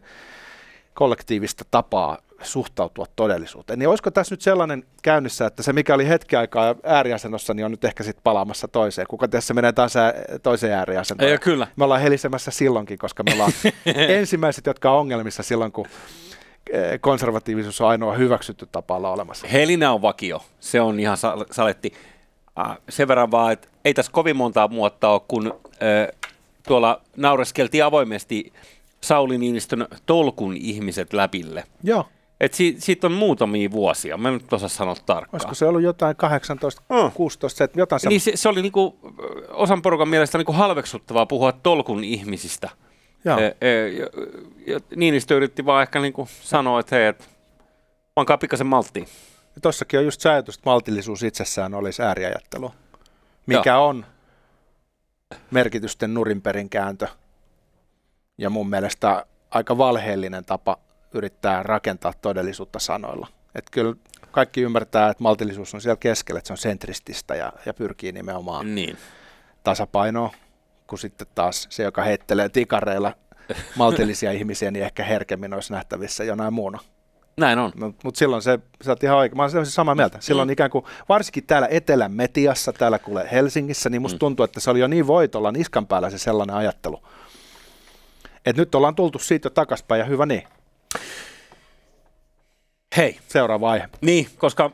kollektiivista 0.94 1.66
tapaa 1.72 2.18
suhtautua 2.44 3.06
todellisuuteen. 3.16 3.80
Niin 3.80 3.90
olisiko 3.90 4.12
tässä 4.12 4.34
nyt 4.34 4.42
sellainen 4.42 4.84
käynnissä, 5.02 5.46
että 5.46 5.64
se 5.64 5.74
mikä 5.74 5.94
oli 5.94 6.08
hetki 6.08 6.36
aikaa 6.36 6.76
ääriasennossa, 6.84 7.54
niin 7.54 7.66
on 7.66 7.72
nyt 7.72 7.86
ehkä 7.86 8.04
sitten 8.04 8.24
palaamassa 8.24 8.68
toiseen. 8.68 9.08
Kuka 9.08 9.28
tässä 9.28 9.54
menee 9.54 9.72
taas 9.72 9.94
toiseen 10.44 10.74
ääriasentoon? 10.74 11.32
Ei, 11.32 11.38
kyllä. 11.38 11.68
Me 11.76 11.84
ollaan 11.84 12.02
helisemässä 12.02 12.52
silloinkin, 12.52 12.98
koska 12.98 13.24
me 13.24 13.34
ollaan 13.34 13.52
ensimmäiset, 14.20 14.66
jotka 14.66 14.92
on 14.92 15.00
ongelmissa 15.00 15.44
silloin, 15.44 15.72
kun 15.72 15.86
eh, 16.72 17.02
konservatiivisuus 17.02 17.82
on 17.82 17.90
ainoa 17.90 18.14
hyväksytty 18.14 18.68
tapa 18.72 18.96
olla 18.96 19.12
olemassa. 19.12 19.48
Helinä 19.48 19.92
on 19.92 20.02
vakio. 20.02 20.44
Se 20.60 20.82
on 20.82 21.00
ihan 21.00 21.18
saletti. 21.52 21.94
Sen 22.90 23.08
verran 23.08 23.32
vaan, 23.32 23.54
että 23.54 23.68
ei 23.86 23.94
tässä 23.94 24.12
kovin 24.12 24.36
montaa 24.36 24.68
muotta 24.68 25.10
ole, 25.10 25.22
kun 25.28 25.54
tuolla 26.68 27.02
naureskeltiin 27.18 27.86
avoimesti 27.86 28.54
Sauli 29.06 29.38
Niinistön 29.38 29.88
tolkun 30.06 30.58
ihmiset 30.58 31.14
läpille. 31.14 31.64
Joo. 31.84 32.06
Et 32.40 32.54
si- 32.54 32.76
siitä 32.80 33.08
on 33.08 33.14
muutamia 33.14 33.72
vuosia, 33.72 34.18
mä 34.18 34.28
en 34.28 34.34
nyt 34.34 34.54
osaa 34.54 34.70
sanoa 34.70 34.96
tarkkaan. 35.06 35.36
Olisiko 35.36 35.56
se 35.56 35.66
ollut 35.66 35.82
jotain 35.82 36.16
18, 36.16 36.82
mm. 36.82 37.12
16, 37.12 37.50
17, 37.58 37.80
jotain 37.80 38.00
se... 38.00 38.10
Niin 38.10 38.22
se, 38.22 38.32
se 38.36 38.50
oli 38.50 38.62
niinku, 38.62 39.00
osan 39.50 39.82
porukan 39.82 40.10
mielestä 40.10 40.38
niinku 40.38 40.52
halveksuttavaa 40.52 41.26
puhua 41.26 41.52
tolkun 41.52 42.04
ihmisistä. 42.04 42.70
Joo. 43.26 43.40
E, 43.40 43.56
e, 43.62 43.88
ja, 43.88 44.08
ja 44.68 44.80
Niinistö 44.96 45.36
yritti 45.38 45.66
vaan 45.66 45.82
ehkä 45.82 46.00
niinku 46.00 46.28
sanoa, 46.42 46.80
että 46.80 46.96
hei, 46.96 47.06
et, 47.06 47.30
pankaa 48.16 48.38
pikkasen 48.38 48.68
malttiin. 48.68 49.08
Tuossakin 49.62 50.00
on 50.00 50.06
just 50.06 50.22
se 50.22 50.30
ajatus, 50.30 50.56
että 50.56 50.70
maltillisuus 50.70 51.24
itsessään 51.24 51.74
olisi 51.74 52.02
ääriajattelu, 52.02 52.72
mikä 53.46 53.70
Joo. 53.70 53.88
on 53.88 54.06
merkitysten 55.52 56.14
nurinperin 56.14 56.70
kääntö. 56.70 57.08
Ja 58.42 58.50
mun 58.50 58.70
mielestä 58.70 59.26
aika 59.52 59.78
valheellinen 59.78 60.46
tapa 60.46 60.78
yrittää 61.14 61.64
rakentaa 61.64 62.14
todellisuutta 62.22 62.80
sanoilla. 62.80 63.28
Et 63.56 63.66
kyllä 63.72 63.96
kaikki 64.32 64.62
ymmärtää, 64.62 65.10
että 65.10 65.24
maltillisuus 65.24 65.74
on 65.74 65.82
siellä 65.82 65.98
keskellä, 65.98 66.38
että 66.38 66.48
se 66.48 66.54
on 66.54 66.58
sentrististä 66.58 67.36
ja, 67.36 67.54
ja 67.66 67.74
pyrkii 67.74 68.12
nimenomaan 68.12 68.76
niin. 68.76 68.98
tasapainoon, 69.64 70.30
kun 70.88 71.00
sitten 71.00 71.28
taas 71.36 71.68
se, 71.70 71.84
joka 71.84 72.04
heittelee 72.04 72.50
tikareilla 72.50 73.14
maltillisia 73.76 74.32
ihmisiä, 74.32 74.72
niin 74.72 74.86
ehkä 74.86 75.04
herkemmin 75.04 75.54
olisi 75.54 75.74
nähtävissä 75.74 76.24
jonain 76.24 76.54
muuna. 76.54 76.80
Näin 77.38 77.60
on. 77.60 77.72
Mutta 77.76 78.02
mut 78.04 78.16
silloin 78.16 78.42
se, 78.42 78.60
sä 78.84 78.92
oot 78.92 79.04
ihan 79.04 79.18
oikein, 79.18 79.38
mä 79.38 79.44
olen 79.44 79.66
samaa 79.66 79.96
mieltä. 79.96 80.18
Silloin 80.22 80.48
mm. 80.48 80.54
ikään 80.54 80.70
kuin, 80.70 80.86
varsinkin 81.10 81.46
täällä 81.46 81.68
Etelän 81.72 82.12
mediassa, 82.12 82.74
täällä 82.74 83.00
kuule 83.00 83.28
Helsingissä, 83.32 83.90
niin 83.90 84.02
musta 84.02 84.16
mm. 84.16 84.20
tuntuu, 84.20 84.44
että 84.44 84.60
se 84.60 84.70
oli 84.70 84.80
jo 84.80 84.88
niin 84.88 85.08
voitolla 85.08 85.52
niskan 85.52 85.88
päällä 85.88 86.10
se 86.10 86.18
sellainen 86.18 86.56
ajattelu. 86.56 87.04
Että 88.46 88.62
nyt 88.62 88.76
ollaan 88.76 88.96
tultu 88.96 89.20
siitä 89.20 89.50
takaspäin 89.50 90.00
ja 90.00 90.06
hyvä 90.06 90.26
niin. 90.26 90.44
Hei. 92.98 93.20
Seuraava 93.28 93.72
aihe. 93.72 93.90
Niin, 94.02 94.28
koska 94.38 94.72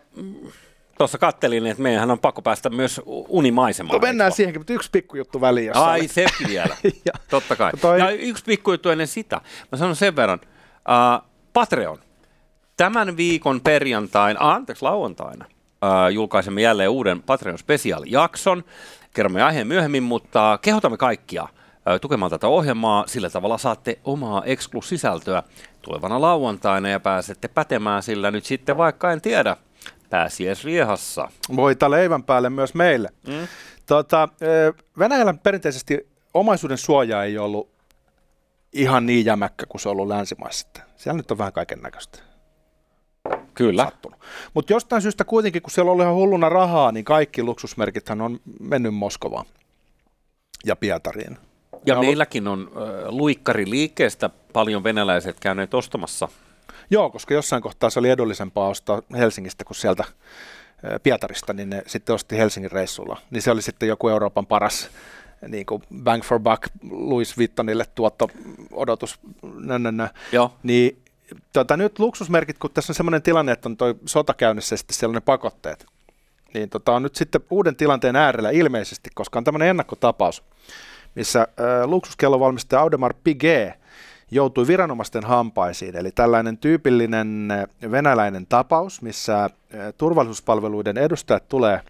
tuossa 0.97 1.17
kattelin, 1.17 1.65
että 1.65 1.83
meidän 1.83 2.11
on 2.11 2.19
pakko 2.19 2.41
päästä 2.41 2.69
myös 2.69 3.01
unimaisemaan. 3.05 3.93
No 3.93 4.07
mennään 4.07 4.31
siihenkin, 4.31 4.59
mutta 4.59 4.73
yksi 4.73 4.89
pikkujuttu 4.91 5.41
väliin. 5.41 5.75
Ai, 5.75 5.99
oli. 5.99 6.07
sekin 6.07 6.47
vielä. 6.47 6.75
ja, 7.05 7.13
Totta 7.29 7.55
kai. 7.55 7.71
Toi... 7.81 7.99
Ja 7.99 8.09
yksi 8.09 8.43
pikkujuttu 8.43 8.89
ennen 8.89 9.07
sitä. 9.07 9.41
Mä 9.71 9.77
sanon 9.77 9.95
sen 9.95 10.15
verran. 10.15 10.39
Uh, 10.43 11.29
Patreon. 11.53 11.97
Tämän 12.77 13.17
viikon 13.17 13.61
perjantain, 13.61 14.37
anteeksi 14.39 14.83
lauantaina, 14.83 15.45
uh, 15.45 16.13
julkaisemme 16.13 16.61
jälleen 16.61 16.89
uuden 16.89 17.21
Patreon 17.21 17.57
jakson. 18.05 18.63
Kerromme 19.13 19.43
aiheen 19.43 19.67
myöhemmin, 19.67 20.03
mutta 20.03 20.59
kehotamme 20.61 20.97
kaikkia 20.97 21.47
tukemaan 22.01 22.31
tätä 22.31 22.47
ohjelmaa. 22.47 23.07
Sillä 23.07 23.29
tavalla 23.29 23.57
saatte 23.57 23.99
omaa 24.03 24.43
eksklusisältöä 24.45 25.43
tulevana 25.81 26.21
lauantaina 26.21 26.89
ja 26.89 26.99
pääsette 26.99 27.47
pätemään 27.47 28.03
sillä 28.03 28.31
nyt 28.31 28.45
sitten 28.45 28.77
vaikka 28.77 29.11
en 29.11 29.21
tiedä, 29.21 29.57
pääsiäis 30.09 30.63
riehassa. 30.63 31.31
Voita 31.55 31.91
leivän 31.91 32.23
päälle 32.23 32.49
myös 32.49 32.73
meille. 32.73 33.09
Mm. 33.27 33.47
Tota, 33.85 34.29
Venäjällä 34.99 35.33
perinteisesti 35.33 36.07
omaisuuden 36.33 36.77
suoja 36.77 37.23
ei 37.23 37.37
ollut 37.37 37.69
ihan 38.73 39.05
niin 39.05 39.25
jämäkkä 39.25 39.65
kuin 39.65 39.81
se 39.81 39.89
on 39.89 39.91
ollut 39.91 40.07
länsimaissa. 40.07 40.67
Siellä 40.95 41.17
nyt 41.17 41.31
on 41.31 41.37
vähän 41.37 41.53
kaiken 41.53 41.79
näköistä. 41.81 42.19
Kyllä. 43.53 43.91
Mutta 44.53 44.73
jostain 44.73 45.01
syystä 45.01 45.23
kuitenkin, 45.23 45.61
kun 45.61 45.71
siellä 45.71 45.91
oli 45.91 46.03
ihan 46.03 46.15
hulluna 46.15 46.49
rahaa, 46.49 46.91
niin 46.91 47.05
kaikki 47.05 47.43
luksusmerkithän 47.43 48.21
on 48.21 48.39
mennyt 48.59 48.93
Moskovaan 48.93 49.45
ja 50.65 50.75
Pietariin. 50.75 51.37
Ja 51.87 51.99
meilläkin 51.99 52.47
on 52.47 52.71
äh, 52.75 52.83
luikkariliikkeestä 53.09 54.29
paljon 54.53 54.83
venäläiset 54.83 55.39
käyneet 55.39 55.73
ostamassa. 55.73 56.27
Joo, 56.89 57.09
koska 57.09 57.33
jossain 57.33 57.61
kohtaa 57.61 57.89
se 57.89 57.99
oli 57.99 58.09
edullisempaa 58.09 58.67
ostaa 58.67 59.01
Helsingistä 59.17 59.63
kuin 59.63 59.77
sieltä 59.77 60.03
Pietarista, 61.03 61.53
niin 61.53 61.69
ne 61.69 61.83
sitten 61.87 62.15
osti 62.15 62.37
Helsingin 62.37 62.71
reissulla. 62.71 63.21
Niin 63.31 63.41
se 63.41 63.51
oli 63.51 63.61
sitten 63.61 63.89
joku 63.89 64.09
Euroopan 64.09 64.45
paras 64.45 64.89
niin 65.47 65.65
kuin 65.65 65.83
bang 66.03 66.23
for 66.23 66.39
buck 66.39 66.63
Louis 66.91 67.37
Vuittonille 67.37 67.85
tuotto-odotus. 67.95 69.19
Nö, 69.55 69.79
nö, 69.79 69.91
nö. 69.91 70.07
Joo. 70.31 70.53
Niin 70.63 71.01
tota, 71.53 71.77
nyt 71.77 71.99
luksusmerkit, 71.99 72.57
kun 72.57 72.71
tässä 72.73 72.91
on 72.91 72.95
sellainen 72.95 73.21
tilanne, 73.21 73.51
että 73.51 73.69
on 73.69 73.77
toi 73.77 73.95
sota 74.05 74.33
käynnissä 74.33 74.73
ja 74.73 74.77
sitten 74.77 74.95
siellä 74.95 75.11
on 75.11 75.15
ne 75.15 75.21
pakotteet, 75.21 75.85
niin 76.53 76.69
tota, 76.69 76.91
on 76.91 77.03
nyt 77.03 77.15
sitten 77.15 77.41
uuden 77.49 77.75
tilanteen 77.75 78.15
äärellä 78.15 78.49
ilmeisesti, 78.49 79.09
koska 79.15 79.39
on 79.39 79.43
tämmöinen 79.43 79.67
ennakkotapaus, 79.67 80.43
missä 81.17 81.41
äh, 81.41 81.85
luksuskellovalmistaja 81.85 82.81
Audemars 82.81 83.17
Piguet 83.23 83.73
joutui 84.31 84.67
viranomaisten 84.67 85.23
hampaisiin. 85.23 85.95
Eli 85.95 86.11
tällainen 86.11 86.57
tyypillinen 86.57 87.47
venäläinen 87.91 88.45
tapaus, 88.47 89.01
missä 89.01 89.49
turvallisuuspalveluiden 89.97 90.97
edustajat 90.97 91.49
tulee 91.49 91.81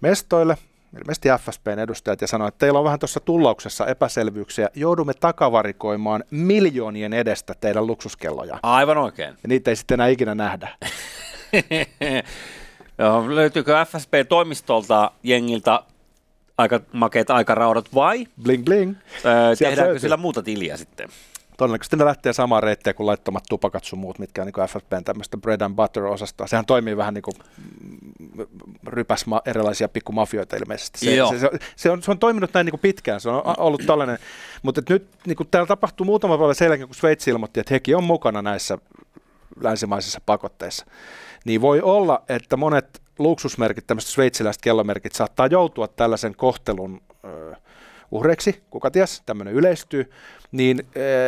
mestoille, 0.00 0.56
ilmeisesti 0.98 1.28
FSPn 1.40 1.78
edustajat, 1.78 2.20
ja 2.20 2.26
sanoo, 2.26 2.48
että 2.48 2.58
teillä 2.58 2.78
on 2.78 2.84
vähän 2.84 2.98
tuossa 2.98 3.20
tullauksessa 3.20 3.86
epäselvyyksiä, 3.86 4.68
joudumme 4.74 5.14
takavarikoimaan 5.14 6.24
miljoonien 6.30 7.12
edestä 7.12 7.54
teidän 7.60 7.86
luksuskelloja. 7.86 8.58
Aivan 8.62 8.98
oikein. 8.98 9.34
Ja 9.42 9.48
niitä 9.48 9.70
ei 9.70 9.76
sitten 9.76 9.96
enää 9.96 10.08
ikinä 10.08 10.34
nähdä. 10.34 10.68
Joo, 12.98 13.34
löytyykö 13.34 13.84
FSP-toimistolta 13.84 15.10
jengiltä 15.22 15.80
aika 16.58 16.80
makeat 16.92 17.30
aikaraudat 17.30 17.94
vai? 17.94 18.26
Bling 18.42 18.64
bling. 18.64 18.96
Öö, 19.24 19.56
tehdäänkö 19.56 19.98
sillä 19.98 20.16
muuta 20.16 20.42
tiliä 20.42 20.76
sitten? 20.76 21.08
Todennäköisesti 21.56 21.96
ne 21.96 22.04
lähtee 22.04 22.32
samaa 22.32 22.60
reittiä 22.60 22.94
kuin 22.94 23.06
laittomat 23.06 23.44
tupakat 23.48 23.84
sun 23.84 23.98
muut, 23.98 24.18
mitkä 24.18 24.42
on 24.42 24.46
niin 24.46 24.68
FFPn 24.68 25.04
tämmöistä 25.04 25.36
bread 25.36 25.60
and 25.60 25.74
butter-osasta. 25.76 26.46
Sehän 26.46 26.66
toimii 26.66 26.96
vähän 26.96 27.14
niin 27.14 27.22
kuin 27.22 27.34
rypäs 28.86 29.26
ma- 29.26 29.42
erilaisia 29.46 29.88
pikkumafioita 29.88 30.56
ilmeisesti. 30.56 30.98
Se, 30.98 31.16
se, 31.30 31.38
se, 31.38 31.50
se, 31.76 31.90
on, 31.90 32.02
se 32.02 32.10
on 32.10 32.18
toiminut 32.18 32.50
näin 32.54 32.64
niin 32.64 32.70
kuin 32.72 32.80
pitkään, 32.80 33.20
se 33.20 33.30
on 33.30 33.42
ollut 33.58 33.82
tällainen. 33.86 34.18
Mutta 34.62 34.82
nyt 34.88 35.06
niin 35.26 35.36
kuin 35.36 35.48
täällä 35.50 35.66
tapahtuu 35.66 36.06
muutama 36.06 36.38
päivä 36.38 36.54
sen 36.54 36.66
jälkeen, 36.66 36.88
kun 36.88 36.94
Sveitsi 36.94 37.30
ilmoitti, 37.30 37.60
että 37.60 37.74
hekin 37.74 37.96
on 37.96 38.04
mukana 38.04 38.42
näissä 38.42 38.78
länsimaisissa 39.60 40.20
pakotteissa. 40.26 40.86
Niin 41.44 41.60
voi 41.60 41.80
olla, 41.80 42.22
että 42.28 42.56
monet 42.56 43.02
luksusmerkit, 43.18 43.86
tämmöiset 43.86 44.10
sveitsiläiset 44.10 44.62
kellomerkit, 44.62 45.12
saattaa 45.12 45.46
joutua 45.46 45.88
tällaisen 45.88 46.36
kohtelun 46.36 47.02
ö, 47.24 47.54
uhreiksi, 48.10 48.62
kuka 48.70 48.90
ties, 48.90 49.22
tämmöinen 49.26 49.54
yleistyy, 49.54 50.10
niin 50.52 50.86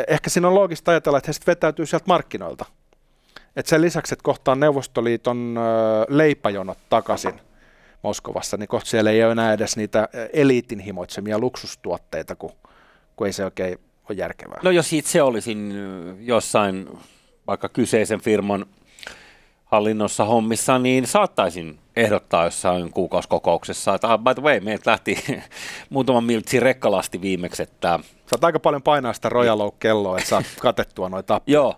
ehkä 0.09 0.31
siinä 0.31 0.49
on 0.49 0.55
loogista 0.55 0.90
ajatella, 0.90 1.19
että 1.19 1.28
he 1.28 1.33
sitten 1.33 1.52
vetäytyy 1.52 1.87
sieltä 1.87 2.05
markkinoilta. 2.09 2.64
että 3.57 3.71
sen 3.71 3.81
lisäksi, 3.83 4.14
että 4.14 4.23
kohta 4.23 4.52
on 4.52 4.61
Neuvostoliiton 4.61 5.57
ö, 5.59 5.61
leipäjonot 6.09 6.78
takaisin 6.90 7.40
Moskovassa, 8.02 8.57
niin 8.57 8.69
kohta 8.69 8.90
siellä 8.90 9.11
ei 9.11 9.25
ole 9.25 9.33
enää 9.33 9.52
edes 9.52 9.76
niitä 9.76 10.09
eliitin 10.33 10.78
himoitsemia 10.78 11.38
luksustuotteita, 11.38 12.37
kun, 12.37 12.52
kun 13.16 13.26
ei 13.26 13.33
se 13.33 13.45
oikein 13.45 13.78
ole 14.11 14.19
järkevää. 14.19 14.61
No 14.62 14.71
jos 14.71 14.93
itse 14.93 15.23
olisin 15.23 15.75
jossain 16.21 16.88
vaikka 17.47 17.69
kyseisen 17.69 18.21
firman 18.21 18.66
hallinnossa 19.66 20.25
hommissa, 20.25 20.78
niin 20.78 21.06
saattaisin 21.06 21.78
ehdottaa 21.96 22.44
jossain 22.44 22.92
kuukausikokouksessa, 22.92 23.94
että 23.94 24.08
ah, 24.08 24.18
by 24.18 24.35
the 24.35 24.42
way, 24.42 24.61
meiltä 24.61 24.90
lähti 24.90 25.25
muutama 25.90 26.20
miltsi 26.20 26.61
rekkalasti 26.61 27.20
viimeksi, 27.20 27.62
että 27.62 27.99
Saat 28.26 28.44
aika 28.44 28.61
paljon 28.61 28.82
painaa 28.82 29.12
sitä 29.12 29.28
Royal 29.28 29.70
kelloa 29.80 30.18
että 30.18 30.28
saat 30.28 30.44
katettua 30.61 31.08
noita 31.08 31.40
joo, 31.46 31.75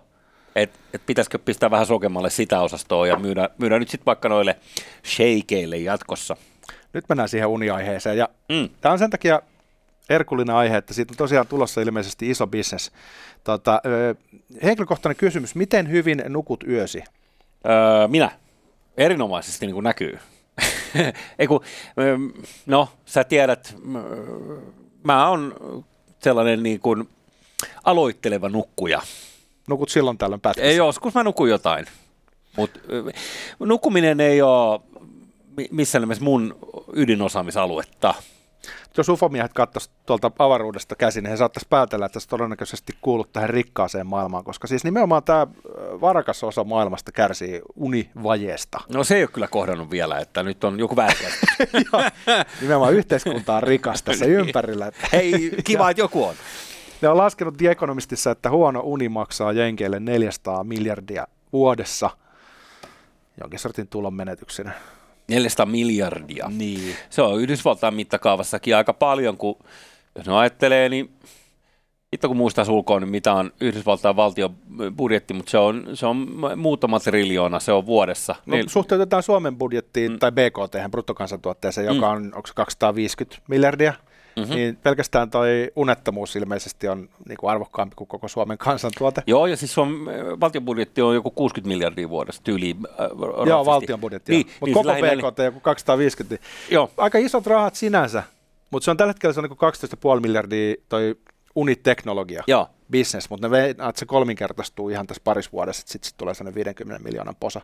että 0.55 0.79
et 0.93 1.05
pitäisikö 1.05 1.39
pistää 1.39 1.71
vähän 1.71 1.85
sokemmalle 1.85 2.29
sitä 2.29 2.61
osastoa 2.61 3.07
ja 3.07 3.15
myydä, 3.15 3.49
myydä 3.57 3.79
nyt 3.79 3.89
sitten 3.89 4.05
vaikka 4.05 4.29
noille 4.29 4.55
shakeille 5.05 5.77
jatkossa. 5.77 6.37
Nyt 6.93 7.05
mennään 7.09 7.29
siihen 7.29 7.47
uniaiheeseen. 7.47 8.17
Ja 8.17 8.29
Mm. 8.49 8.69
Tämä 8.81 8.93
on 8.93 8.99
sen 8.99 9.09
takia 9.09 9.41
herkullinen 10.09 10.55
aihe, 10.55 10.77
että 10.77 10.93
siitä 10.93 11.13
on 11.13 11.17
tosiaan 11.17 11.47
tulossa 11.47 11.81
ilmeisesti 11.81 12.29
iso 12.29 12.47
bisnes. 12.47 12.91
Tota, 13.43 13.81
henkilökohtainen 14.63 15.17
kysymys, 15.17 15.55
miten 15.55 15.89
hyvin 15.91 16.23
nukut 16.29 16.63
yösi? 16.67 17.03
Öö, 17.65 18.07
minä. 18.07 18.31
Erinomaisesti 18.97 19.65
niin 19.65 19.73
kuin 19.73 19.83
näkyy. 19.83 20.19
Ei 21.39 21.47
kun, 21.47 21.63
öö, 21.99 22.17
no, 22.65 22.89
sä 23.05 23.23
tiedät, 23.23 23.75
öö, 23.95 24.61
mä 25.03 25.29
oon 25.29 25.55
sellainen 26.19 26.63
niin 26.63 26.79
kuin 26.79 27.09
aloitteleva 27.83 28.49
nukkuja. 28.49 29.01
Nukut 29.67 29.89
silloin 29.89 30.17
tällöin 30.17 30.41
pätkässä. 30.41 30.69
Ei 30.69 30.75
joskus 30.75 31.13
mä 31.13 31.23
nukun 31.23 31.49
jotain. 31.49 31.85
Mutta 32.57 32.79
nukkuminen 33.59 34.19
ei 34.19 34.41
ole 34.41 34.79
mi- 35.57 35.67
missään 35.71 36.01
nimessä 36.01 36.23
mun 36.23 36.55
ydinosaamisaluetta. 36.93 38.13
Jos 38.97 39.09
ufomiehet 39.09 39.53
katsoisivat 39.53 39.95
tuolta 40.05 40.31
avaruudesta 40.39 40.95
käsin, 40.95 41.23
niin 41.23 41.31
he 41.31 41.37
saattaisi 41.37 41.67
päätellä, 41.69 42.05
että 42.05 42.19
se 42.19 42.27
todennäköisesti 42.27 42.93
kuulut 43.01 43.33
tähän 43.33 43.49
rikkaaseen 43.49 44.07
maailmaan, 44.07 44.43
koska 44.43 44.67
siis 44.67 44.83
nimenomaan 44.83 45.23
tämä 45.23 45.47
varakas 46.01 46.43
osa 46.43 46.63
maailmasta 46.63 47.11
kärsii 47.11 47.61
univajeesta. 47.75 48.79
No 48.89 49.03
se 49.03 49.15
ei 49.15 49.23
ole 49.23 49.29
kyllä 49.33 49.47
kohdannut 49.47 49.91
vielä, 49.91 50.19
että 50.19 50.43
nyt 50.43 50.63
on 50.63 50.79
joku 50.79 50.95
väärinkäsitys. 50.95 51.49
Nimenomaan 52.61 52.93
yhteiskunta 52.93 53.55
on 53.55 53.63
rikas 53.63 54.03
tässä 54.03 54.25
ympärillä. 54.25 54.87
Että 54.87 55.07
Hei, 55.13 55.51
kiva, 55.63 55.89
että 55.89 56.01
joku 56.01 56.23
on. 56.23 56.35
Ne 57.01 57.09
on 57.09 57.17
laskenut 57.17 57.57
The 57.57 57.71
Economistissa, 57.71 58.31
että 58.31 58.49
huono 58.49 58.81
uni 58.83 59.09
maksaa 59.09 59.51
Jenkeille 59.51 59.99
400 59.99 60.63
miljardia 60.63 61.27
vuodessa 61.53 62.09
jonkin 63.39 63.59
sortin 63.59 63.87
tulon 63.87 64.13
menetyksenä. 64.13 64.71
400 65.29 65.65
miljardia. 65.65 66.51
Niin. 66.57 66.95
Se 67.09 67.21
on 67.21 67.41
Yhdysvaltain 67.41 67.93
mittakaavassakin 67.93 68.75
aika 68.75 68.93
paljon, 68.93 69.37
kun 69.37 69.55
jos 70.15 70.27
ne 70.27 70.33
ajattelee, 70.37 70.89
niin 70.89 71.09
itse 72.13 72.27
kun 72.27 72.37
muistaa 72.37 72.65
ulkoon, 72.69 73.01
niin 73.01 73.11
mitä 73.11 73.33
on 73.33 73.51
Yhdysvaltain 73.61 74.15
valtion 74.15 74.55
budjetti, 74.97 75.33
mutta 75.33 75.49
se 75.51 75.57
on, 75.57 75.87
se 75.93 76.05
on 76.05 76.27
muutama 76.55 76.99
triljoona, 76.99 77.59
se 77.59 77.71
on 77.71 77.85
vuodessa. 77.85 78.35
No, 78.45 78.55
Niin- 78.55 78.69
suhteutetaan 78.69 79.23
Suomen 79.23 79.57
budjettiin 79.57 80.11
mm. 80.11 80.19
tai 80.19 80.31
BKT, 80.31 80.91
bruttokansantuotteeseen, 80.91 81.87
joka 81.87 82.07
Mm. 82.07 82.17
on 82.17 82.23
onko 82.35 82.47
se 82.47 82.53
250 82.53 83.41
miljardia. 83.47 83.93
Mm-hmm. 84.39 84.55
niin 84.55 84.75
pelkästään 84.75 85.29
toi 85.29 85.71
unettomuus 85.75 86.35
ilmeisesti 86.35 86.87
on 86.87 87.09
niin 87.29 87.37
kuin 87.37 87.51
arvokkaampi 87.51 87.95
kuin 87.95 88.07
koko 88.07 88.27
Suomen 88.27 88.57
kansantuote. 88.57 89.23
Joo, 89.27 89.47
ja 89.47 89.57
siis 89.57 89.73
Suomen 89.73 90.15
äh, 90.15 90.39
valtion 90.39 90.65
budjetti 90.65 91.01
on 91.01 91.15
joku 91.15 91.31
60 91.31 91.67
miljardia 91.67 92.09
vuodessa 92.09 92.41
tyyliin. 92.43 92.77
Äh, 92.87 93.47
Joo, 93.47 93.65
valtion 93.65 93.99
budjetti. 93.99 94.31
Niin, 94.31 94.45
Niin, 94.45 94.53
mutta 94.59 94.65
niin 94.65 94.73
koko 94.73 94.87
lähinnä- 94.87 95.31
BKT 95.31 95.39
joku 95.39 95.59
250. 95.59 96.35
Niin 96.35 96.73
Joo, 96.73 96.91
aika 96.97 97.17
isot 97.17 97.47
rahat 97.47 97.75
sinänsä, 97.75 98.23
mutta 98.71 98.85
se 98.85 98.91
on 98.91 98.97
tällä 98.97 99.09
hetkellä 99.09 99.33
se 99.33 99.39
on 99.39 99.43
niin 99.49 100.15
12,5 100.15 100.21
miljardia 100.21 100.75
toi 100.89 101.15
uniteknologia. 101.55 102.43
joo. 102.47 102.67
business, 102.91 103.29
mutta 103.29 103.47
ne 103.47 103.51
vei, 103.51 103.69
että 103.69 103.91
se 103.95 104.05
kolminkertaistuu 104.05 104.89
ihan 104.89 105.07
tässä 105.07 105.21
parissa 105.23 105.51
vuodessa, 105.51 105.81
että 105.81 105.91
sitten 105.91 106.07
sit 106.09 106.17
tulee 106.17 106.33
sellainen 106.33 106.55
50 106.55 107.03
miljoonan 107.03 107.35
posa. 107.39 107.61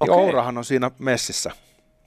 Niin 0.00 0.10
Okei. 0.10 0.24
Ourahan 0.24 0.58
on 0.58 0.64
siinä 0.64 0.90
messissä. 0.98 1.50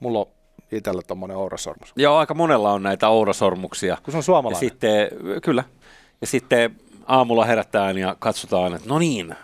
Mulla 0.00 0.18
on 0.18 0.26
itsellä 0.72 1.02
tuommoinen 1.06 1.36
Ourasormus. 1.36 1.92
Joo, 1.96 2.16
aika 2.16 2.34
monella 2.34 2.72
on 2.72 2.82
näitä 2.82 3.08
ourasormuksia. 3.08 3.96
Kun 4.02 4.12
se 4.12 4.16
on 4.16 4.18
Ja 4.18 4.22
suomalainen. 4.22 4.60
sitten, 4.60 5.08
kyllä. 5.42 5.64
Ja 6.20 6.26
sitten 6.26 6.76
aamulla 7.06 7.44
herätään 7.44 7.98
ja 7.98 8.16
katsotaan, 8.18 8.74
että 8.74 8.88
no 8.88 8.98
niin, 8.98 9.34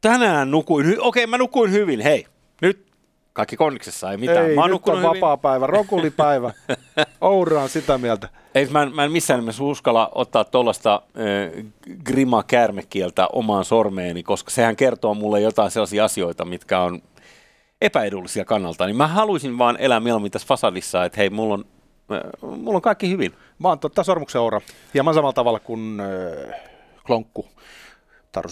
tänään 0.00 0.50
nukuin, 0.50 0.86
hy- 0.86 0.96
okei 1.00 1.26
mä 1.26 1.38
nukuin 1.38 1.72
hyvin, 1.72 2.00
hei, 2.00 2.26
nyt 2.62 2.86
kaikki 3.32 3.56
konniksessa, 3.56 4.10
ei 4.10 4.16
mitään. 4.16 4.46
Ei, 4.50 4.56
mä 4.56 4.68
nyt 4.68 4.88
on 4.88 4.98
hyvin. 4.98 5.10
vapaa 5.10 5.36
päivä, 5.36 5.66
rokulipäivä. 5.66 6.52
Oura 7.20 7.62
on 7.62 7.68
sitä 7.68 7.98
mieltä. 7.98 8.28
Ei, 8.54 8.66
mä, 8.66 8.82
en, 8.82 8.94
mä 8.94 9.04
en 9.04 9.12
missään 9.12 9.40
nimessä 9.40 9.64
uskalla 9.64 10.08
ottaa 10.14 10.44
tuollaista 10.44 11.02
äh, 11.04 11.64
grima 12.04 12.42
käärmekieltä 12.42 13.28
omaan 13.32 13.64
sormeeni, 13.64 14.22
koska 14.22 14.50
sehän 14.50 14.76
kertoo 14.76 15.14
mulle 15.14 15.40
jotain 15.40 15.70
sellaisia 15.70 16.04
asioita, 16.04 16.44
mitkä 16.44 16.80
on 16.80 17.02
epäedullisia 17.80 18.44
kannalta. 18.44 18.86
Niin 18.86 18.96
mä 18.96 19.06
haluaisin 19.08 19.58
vaan 19.58 19.76
elää 19.80 20.00
mieluummin 20.00 20.32
tässä 20.32 20.48
fasadissa, 20.48 21.04
että 21.04 21.16
hei, 21.16 21.30
mulla 21.30 21.54
on, 21.54 21.64
mulla 22.42 22.76
on 22.76 22.82
kaikki 22.82 23.10
hyvin. 23.10 23.34
Mä 23.58 23.68
oon 23.68 23.78
totta 23.78 24.04
sormuksen 24.04 24.40
Oura. 24.40 24.60
Hieman 24.94 25.14
samalla 25.14 25.32
tavalla 25.32 25.60
kuin 25.60 25.98
äh, 26.00 26.60
Klonkku. 27.06 27.48
Taru 28.32 28.48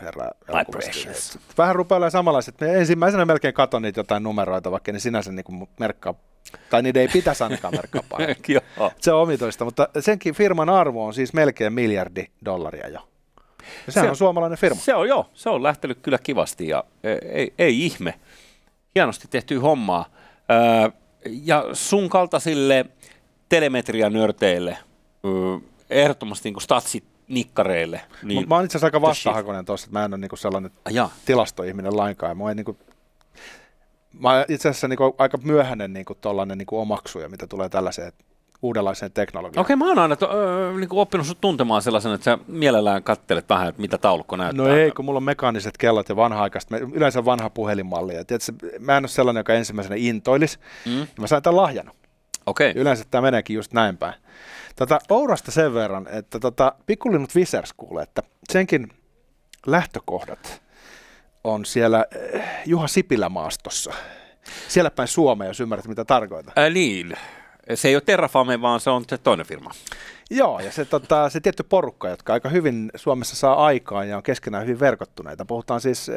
herra 0.00 0.24
elokuvasta. 0.48 0.70
precious. 0.70 1.34
Et 1.34 1.58
Vähän 1.58 1.76
rupeaa 1.76 2.10
samanlaiset. 2.10 2.60
Me 2.60 2.74
ensimmäisenä 2.74 3.24
melkein 3.24 3.54
katon 3.54 3.82
niitä 3.82 4.00
jotain 4.00 4.22
numeroita, 4.22 4.70
vaikka 4.70 4.92
ne 4.92 4.98
sinänsä 4.98 5.32
niin 5.32 5.68
merkkaa, 5.80 6.14
tai 6.70 6.82
niiden 6.82 7.02
ei 7.02 7.08
pitäisi 7.08 7.44
ainakaan 7.44 7.74
merkkaa. 7.74 8.02
Se 9.00 9.12
on 9.12 9.22
omitoista, 9.22 9.64
mutta 9.64 9.88
senkin 10.00 10.34
firman 10.34 10.68
arvo 10.68 11.06
on 11.06 11.14
siis 11.14 11.32
melkein 11.32 11.72
miljardi 11.72 12.26
dollaria 12.44 12.88
jo. 12.88 13.08
Ja 13.86 13.92
sehän 13.92 14.06
Se- 14.06 14.10
on 14.10 14.16
suomalainen 14.16 14.58
firma. 14.58 14.80
Se 14.80 14.94
on 14.94 15.08
joo, 15.08 15.26
se 15.34 15.50
on 15.50 15.62
lähtenyt 15.62 15.98
kyllä 16.02 16.18
kivasti 16.18 16.68
ja 16.68 16.84
ei, 17.04 17.18
ei, 17.22 17.52
ei 17.58 17.84
ihme. 17.84 18.14
Hienosti 18.94 19.28
tehty 19.30 19.56
hommaa. 19.58 20.06
Öö, 20.50 20.90
ja 21.24 21.64
sun 21.72 22.08
kaltaisille 22.08 22.86
telemetrianörteille, 23.48 24.78
öö, 25.24 25.58
ehdottomasti 25.90 26.50
niin 26.50 26.60
statsit 26.60 27.04
nikkareille. 27.28 28.00
Niin, 28.22 28.28
Niin, 28.36 28.48
mä 28.48 28.54
oon 28.54 28.64
itse 28.64 28.78
asiassa 28.78 28.86
aika 28.86 29.00
vastahakoinen 29.00 29.64
tuossa, 29.64 29.84
että 29.86 29.98
mä 29.98 30.04
en 30.04 30.14
ole 30.14 30.20
niinku 30.20 30.36
sellainen 30.36 30.70
Ah, 30.84 30.92
jaa. 30.92 31.10
tilastoihminen 31.24 31.96
lainkaan. 31.96 32.30
Ja 32.30 32.34
Mä, 32.34 32.50
en 32.50 32.56
niinku, 32.56 32.76
mä 34.12 34.32
oon 34.36 34.44
itse 34.48 34.68
asiassa 34.68 34.88
niinku 34.88 35.14
aika 35.18 35.38
myöhäinen 35.42 35.92
niinku 35.92 36.14
tollainen 36.14 36.58
niinku 36.58 36.78
omaksuja, 36.78 37.28
mitä 37.28 37.46
tulee 37.46 37.68
tällaiseen 37.68 38.12
uudenlaiseen 38.62 39.12
teknologiaan. 39.12 39.64
Okei, 39.64 39.76
mä 39.76 39.88
oon 39.88 39.98
aina 39.98 40.16
to, 40.16 40.30
öö, 40.34 40.72
niin 40.72 40.88
kuin 40.88 41.00
oppinut 41.00 41.26
sut 41.26 41.40
tuntemaan 41.40 41.82
sellaisen, 41.82 42.12
että 42.12 42.24
sä 42.24 42.38
mielellään 42.46 43.02
kattelet 43.02 43.48
vähän, 43.48 43.68
että 43.68 43.80
mitä 43.80 43.98
taulukko 43.98 44.36
näyttää. 44.36 44.66
No 44.66 44.76
ei, 44.76 44.90
kun 44.90 45.04
mulla 45.04 45.16
on 45.16 45.22
mekaaniset 45.24 45.78
kellot 45.78 46.08
ja 46.08 46.16
vanha-aikaista, 46.16 46.74
me- 46.74 46.88
yleensä 46.92 47.24
vanha 47.24 47.50
puhelinmalli. 47.50 48.14
Ja 48.14 48.24
tiedätkö, 48.24 48.52
mä 48.80 48.96
en 48.96 49.02
ole 49.02 49.08
sellainen, 49.08 49.40
joka 49.40 49.52
ensimmäisenä 49.52 49.96
intoilisi. 49.98 50.58
Mm? 50.86 51.06
Mä 51.20 51.26
sain 51.26 51.42
tämän 51.42 51.56
lahjana. 51.56 51.92
Okei. 52.46 52.72
Yleensä 52.76 53.04
tämä 53.10 53.22
meneekin 53.22 53.54
just 53.54 53.72
näin 53.72 53.96
päin. 53.96 54.14
Tätä 54.76 54.98
Ourasta 55.10 55.50
sen 55.50 55.74
verran, 55.74 56.08
että 56.10 56.40
tota, 56.40 56.72
Pikkulinnut 56.86 57.34
Visers 57.34 57.72
kuulee, 57.72 58.02
että 58.02 58.22
senkin 58.52 58.88
lähtökohdat 59.66 60.62
on 61.44 61.64
siellä 61.64 62.04
eh, 62.32 62.42
Juha 62.66 62.86
Sipilä 62.86 63.28
maastossa. 63.28 63.92
Siellä 64.68 64.90
päin 64.90 65.08
Suomea, 65.08 65.48
jos 65.48 65.60
ymmärrät 65.60 65.88
mitä 65.88 66.04
tarkoitan. 66.04 66.52
Äh, 66.58 66.72
niin. 66.72 67.14
Se 67.74 67.88
ei 67.88 67.96
ole 67.96 68.02
Terrafame, 68.06 68.60
vaan 68.60 68.80
se 68.80 68.90
on 68.90 69.04
se 69.08 69.18
toinen 69.18 69.46
firma. 69.46 69.70
Joo, 70.30 70.60
ja 70.60 70.72
se, 70.72 70.84
tota, 70.84 71.28
se 71.28 71.40
tietty 71.40 71.62
porukka, 71.62 72.08
jotka 72.08 72.32
aika 72.32 72.48
hyvin 72.48 72.90
Suomessa 72.94 73.36
saa 73.36 73.66
aikaan 73.66 74.08
ja 74.08 74.16
on 74.16 74.22
keskenään 74.22 74.64
hyvin 74.66 74.80
verkottuneita. 74.80 75.44
Puhutaan 75.44 75.80
siis 75.80 76.08
eh, 76.08 76.16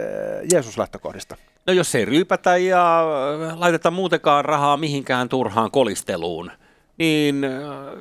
Jeesus-lähtökohdista. 0.53 1.37
No 1.67 1.73
jos 1.73 1.95
ei 1.95 2.05
ryypätä 2.05 2.57
ja 2.57 2.99
äh, 3.49 3.59
laiteta 3.59 3.91
muutenkaan 3.91 4.45
rahaa 4.45 4.77
mihinkään 4.77 5.29
turhaan 5.29 5.71
kolisteluun, 5.71 6.51
niin 6.97 7.43
äh, 7.43 7.51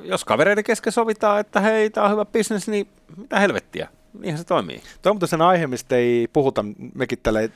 jos 0.03 0.25
kavereiden 0.25 0.63
kesken 0.63 0.93
sovitaan, 0.93 1.39
että 1.39 1.59
hei, 1.59 1.89
tämä 1.89 2.05
on 2.05 2.11
hyvä 2.11 2.25
bisnes, 2.25 2.67
niin 2.67 2.87
mitä 3.17 3.39
helvettiä, 3.39 3.87
niinhän 4.19 4.37
se 4.37 4.45
toimii. 4.45 4.81
Tuo 5.01 5.09
on 5.09 5.15
muuten 5.15 5.29
sen 5.29 5.41
aihe, 5.41 5.67
mistä 5.67 5.95
ei 5.95 6.27
puhuta, 6.33 6.65
mekin 6.95 7.19
tällä 7.23 7.41
eh, 7.41 7.51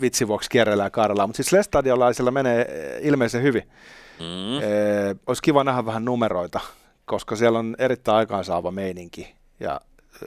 vitsin 0.00 0.28
vuoksi 0.28 0.50
kierrellään 0.50 0.86
ja 0.86 0.90
kaarellaan, 0.90 1.28
mutta 1.28 1.36
siis 1.36 1.52
Lestadiolaisilla 1.52 2.30
menee 2.30 2.60
eh, 2.60 3.06
ilmeisen 3.06 3.42
hyvin. 3.42 3.62
Mm. 4.20 4.58
Ee, 4.62 5.16
olisi 5.26 5.42
kiva 5.42 5.64
nähdä 5.64 5.86
vähän 5.86 6.04
numeroita, 6.04 6.60
koska 7.04 7.36
siellä 7.36 7.58
on 7.58 7.76
erittäin 7.78 8.16
aikaansaava 8.16 8.70
meininki 8.70 9.34
ja 9.60 9.80
ö, 10.22 10.26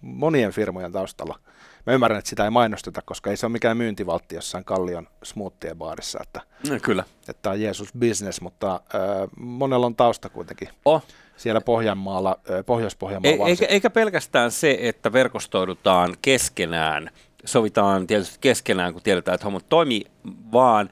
monien 0.00 0.52
firmojen 0.52 0.92
taustalla. 0.92 1.38
Mä 1.86 1.92
ymmärrän, 1.92 2.18
että 2.18 2.28
sitä 2.28 2.44
ei 2.44 2.50
mainosteta, 2.50 3.02
koska 3.04 3.30
ei 3.30 3.36
se 3.36 3.46
ole 3.46 3.52
mikään 3.52 3.76
myyntivaltti 3.76 4.34
jossain 4.34 4.64
Kallion 4.64 5.08
smoothie 5.22 5.74
baarissa, 5.74 6.18
että 6.22 6.40
No, 6.70 6.78
Kyllä. 6.82 7.04
että 7.20 7.42
tämä 7.42 7.52
on 7.52 7.60
Jeesus 7.60 7.92
business, 7.98 8.40
mutta 8.40 8.80
ö, 8.94 8.98
monella 9.36 9.86
on 9.86 9.96
tausta 9.96 10.28
kuitenkin 10.28 10.68
Oh. 10.84 11.02
siellä 11.36 11.60
Pohjanmaalla, 11.60 12.38
Pohjois-Pohjanmaalla. 12.66 13.48
eikä, 13.48 13.66
eikä 13.66 13.90
pelkästään 13.90 14.50
se, 14.50 14.78
että 14.80 15.12
verkostoidutaan 15.12 16.16
keskenään 16.22 17.10
sovitaan 17.44 18.06
tietysti 18.06 18.38
keskenään, 18.40 18.92
kun 18.92 19.02
tiedetään, 19.02 19.34
että 19.34 19.44
hommat 19.44 19.68
toimii, 19.68 20.04
vaan 20.52 20.90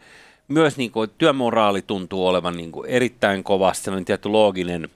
myös 0.50 0.76
niin 0.76 0.90
kuin, 0.90 1.10
työmoraali 1.18 1.82
tuntuu 1.82 2.26
olevan 2.26 2.56
niin 2.56 2.72
kuin, 2.72 2.90
erittäin 2.90 3.44
kovasti, 3.44 3.84
sellainen 3.84 4.04
tietty 4.04 4.28
looginen 4.28 4.88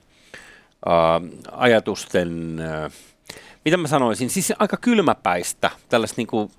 äh, 0.89 1.49
ajatusten, 1.53 2.59
äh, 2.61 2.93
mitä 3.65 3.77
mä 3.77 3.89
sanoisin, 3.89 4.31
siis 4.31 4.53
aika 4.59 4.77
kylmäpäistä 4.77 5.71
tällaista 5.89 6.15
niin 6.17 6.27
kuin, 6.27 6.51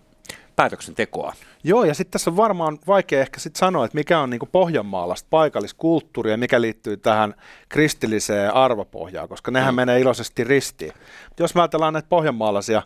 päätöksentekoa. 0.55 1.33
Joo, 1.63 1.83
ja 1.83 1.93
sitten 1.93 2.11
tässä 2.11 2.29
on 2.29 2.37
varmaan 2.37 2.79
vaikea 2.87 3.21
ehkä 3.21 3.39
sitten 3.39 3.59
sanoa, 3.59 3.85
että 3.85 3.97
mikä 3.97 4.19
on 4.19 4.29
niinku 4.29 4.45
pohjanmaalaista 4.45 5.27
paikalliskulttuuria 5.29 6.33
ja 6.33 6.37
mikä 6.37 6.61
liittyy 6.61 6.97
tähän 6.97 7.35
kristilliseen 7.69 8.53
arvopohjaan, 8.53 9.29
koska 9.29 9.51
nehän 9.51 9.73
mm. 9.73 9.75
menee 9.75 9.99
iloisesti 9.99 10.43
ristiin. 10.43 10.91
Jos 11.39 11.55
me 11.55 11.61
ajatellaan 11.61 11.93
näitä 11.93 12.09
pohjanmaalaisia, 12.09 12.81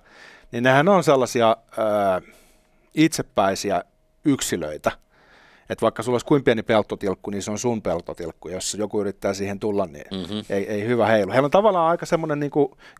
niin 0.51 0.63
nehän 0.63 0.87
on 0.87 1.03
sellaisia 1.03 1.57
ää, 1.77 2.21
itsepäisiä 2.93 3.83
yksilöitä, 4.25 4.91
että 5.69 5.83
vaikka 5.83 6.03
sulla 6.03 6.15
olisi 6.15 6.25
kuin 6.25 6.43
pieni 6.43 6.63
peltotilkku, 6.63 7.31
niin 7.31 7.43
se 7.43 7.51
on 7.51 7.59
sun 7.59 7.81
peltotilkku. 7.81 8.49
Jos 8.49 8.73
joku 8.79 9.01
yrittää 9.01 9.33
siihen 9.33 9.59
tulla, 9.59 9.85
niin 9.85 10.05
mm-hmm. 10.11 10.43
ei, 10.49 10.69
ei 10.69 10.87
hyvä 10.87 11.07
heilu. 11.07 11.31
Heillä 11.31 11.45
on 11.45 11.51
tavallaan 11.51 11.91
aika 11.91 12.05
semmoinen 12.05 12.39
niin 12.39 12.51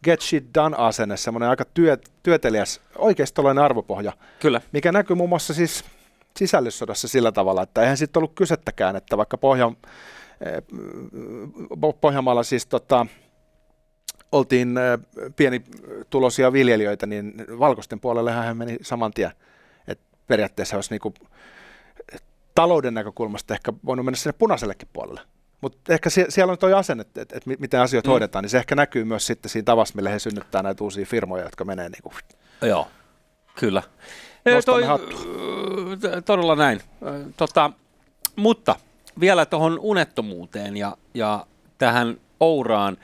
get 0.04 0.22
shit 0.22 0.46
done 0.56 0.76
asenne, 0.80 1.18
semmoinen 1.18 1.50
aika 1.50 1.66
työ, 1.74 1.98
työtelijäs, 2.24 2.82
oikeistolainen 2.96 3.64
arvopohja, 3.64 4.14
Kyllä. 4.40 4.62
mikä 4.72 4.92
näkyy 4.92 5.16
muun 5.16 5.30
muassa 5.30 5.54
siis 5.54 5.84
sisällissodassa 6.38 7.08
sillä 7.08 7.32
tavalla, 7.32 7.64
että 7.64 7.82
eihän 7.82 7.98
sitten 7.98 8.20
ollut 8.20 8.36
kysettäkään, 8.36 8.96
että 8.96 9.18
vaikka 9.18 9.38
Pohjan, 9.38 9.78
eh, 10.42 10.64
Pohjanmaalla 12.02 12.44
siis 12.44 12.66
tota, 12.66 13.06
oltiin 14.32 14.78
eh, 14.78 15.32
pieni 15.36 15.62
tulosia 16.10 16.54
viljelijöitä, 16.54 17.06
niin 17.06 17.34
valkoisten 17.60 18.00
puolelle 18.00 18.32
hän 18.32 18.58
meni 18.58 18.78
saman 18.82 19.14
tien. 19.14 19.32
Et 19.88 20.00
periaatteessa 20.28 20.76
olisi 20.76 20.90
niinku 20.94 21.14
talouden 22.56 22.94
näkökulmasta 22.94 23.54
ehkä 23.54 23.74
voinut 23.86 24.06
mennä 24.06 24.18
sinne 24.18 24.36
punaisellekin 24.38 24.88
puolelle. 24.94 25.22
Mutta 25.62 25.94
ehkä 25.94 26.10
sie- 26.10 26.26
siellä 26.30 26.52
on 26.52 26.58
tuo 26.58 26.76
asenne, 26.76 27.02
että 27.02 27.22
et, 27.22 27.32
et 27.34 27.46
miten 27.60 27.82
asiat 27.82 28.06
mm. 28.06 28.10
hoidetaan, 28.10 28.44
niin 28.44 28.50
se 28.50 28.58
ehkä 28.58 28.76
näkyy 28.76 29.04
myös 29.06 29.26
sitten 29.26 29.50
siinä 29.50 29.66
tavassa, 29.66 29.96
millä 29.96 30.10
he 30.10 30.20
synnyttää 30.20 30.64
näitä 30.64 30.84
uusia 30.84 31.06
firmoja, 31.06 31.44
jotka 31.44 31.66
menee 31.66 31.90
niin 31.90 32.04
kuin... 32.04 32.14
Joo, 32.62 32.88
kyllä. 33.56 33.84
Toi, 34.66 34.84
todella 36.26 36.56
näin. 36.56 36.82
Tota, 37.38 37.72
mutta 38.36 38.76
vielä 39.20 39.46
tuohon 39.46 39.80
unettomuuteen 39.80 40.78
ja, 40.78 40.98
ja 41.14 41.46
tähän 41.78 42.18
Ouraan, 42.40 42.98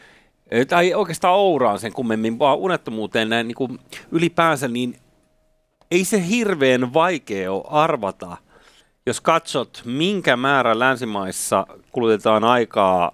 tai 0.69 0.93
oikeastaan 0.93 1.35
Ouraan 1.35 1.79
sen 1.79 1.93
kummemmin, 1.93 2.39
vaan 2.39 2.57
unettomuuteen 2.57 3.29
näin 3.29 3.47
niin 3.47 3.55
kuin 3.55 3.79
ylipäänsä, 4.11 4.67
niin 4.67 4.99
ei 5.91 6.05
se 6.05 6.27
hirveän 6.27 6.93
vaikea 6.93 7.51
ole 7.51 7.63
arvata, 7.67 8.37
jos 9.05 9.21
katsot, 9.21 9.81
minkä 9.85 10.37
määrä 10.37 10.79
länsimaissa 10.79 11.67
kulutetaan 11.91 12.43
aikaa 12.43 13.11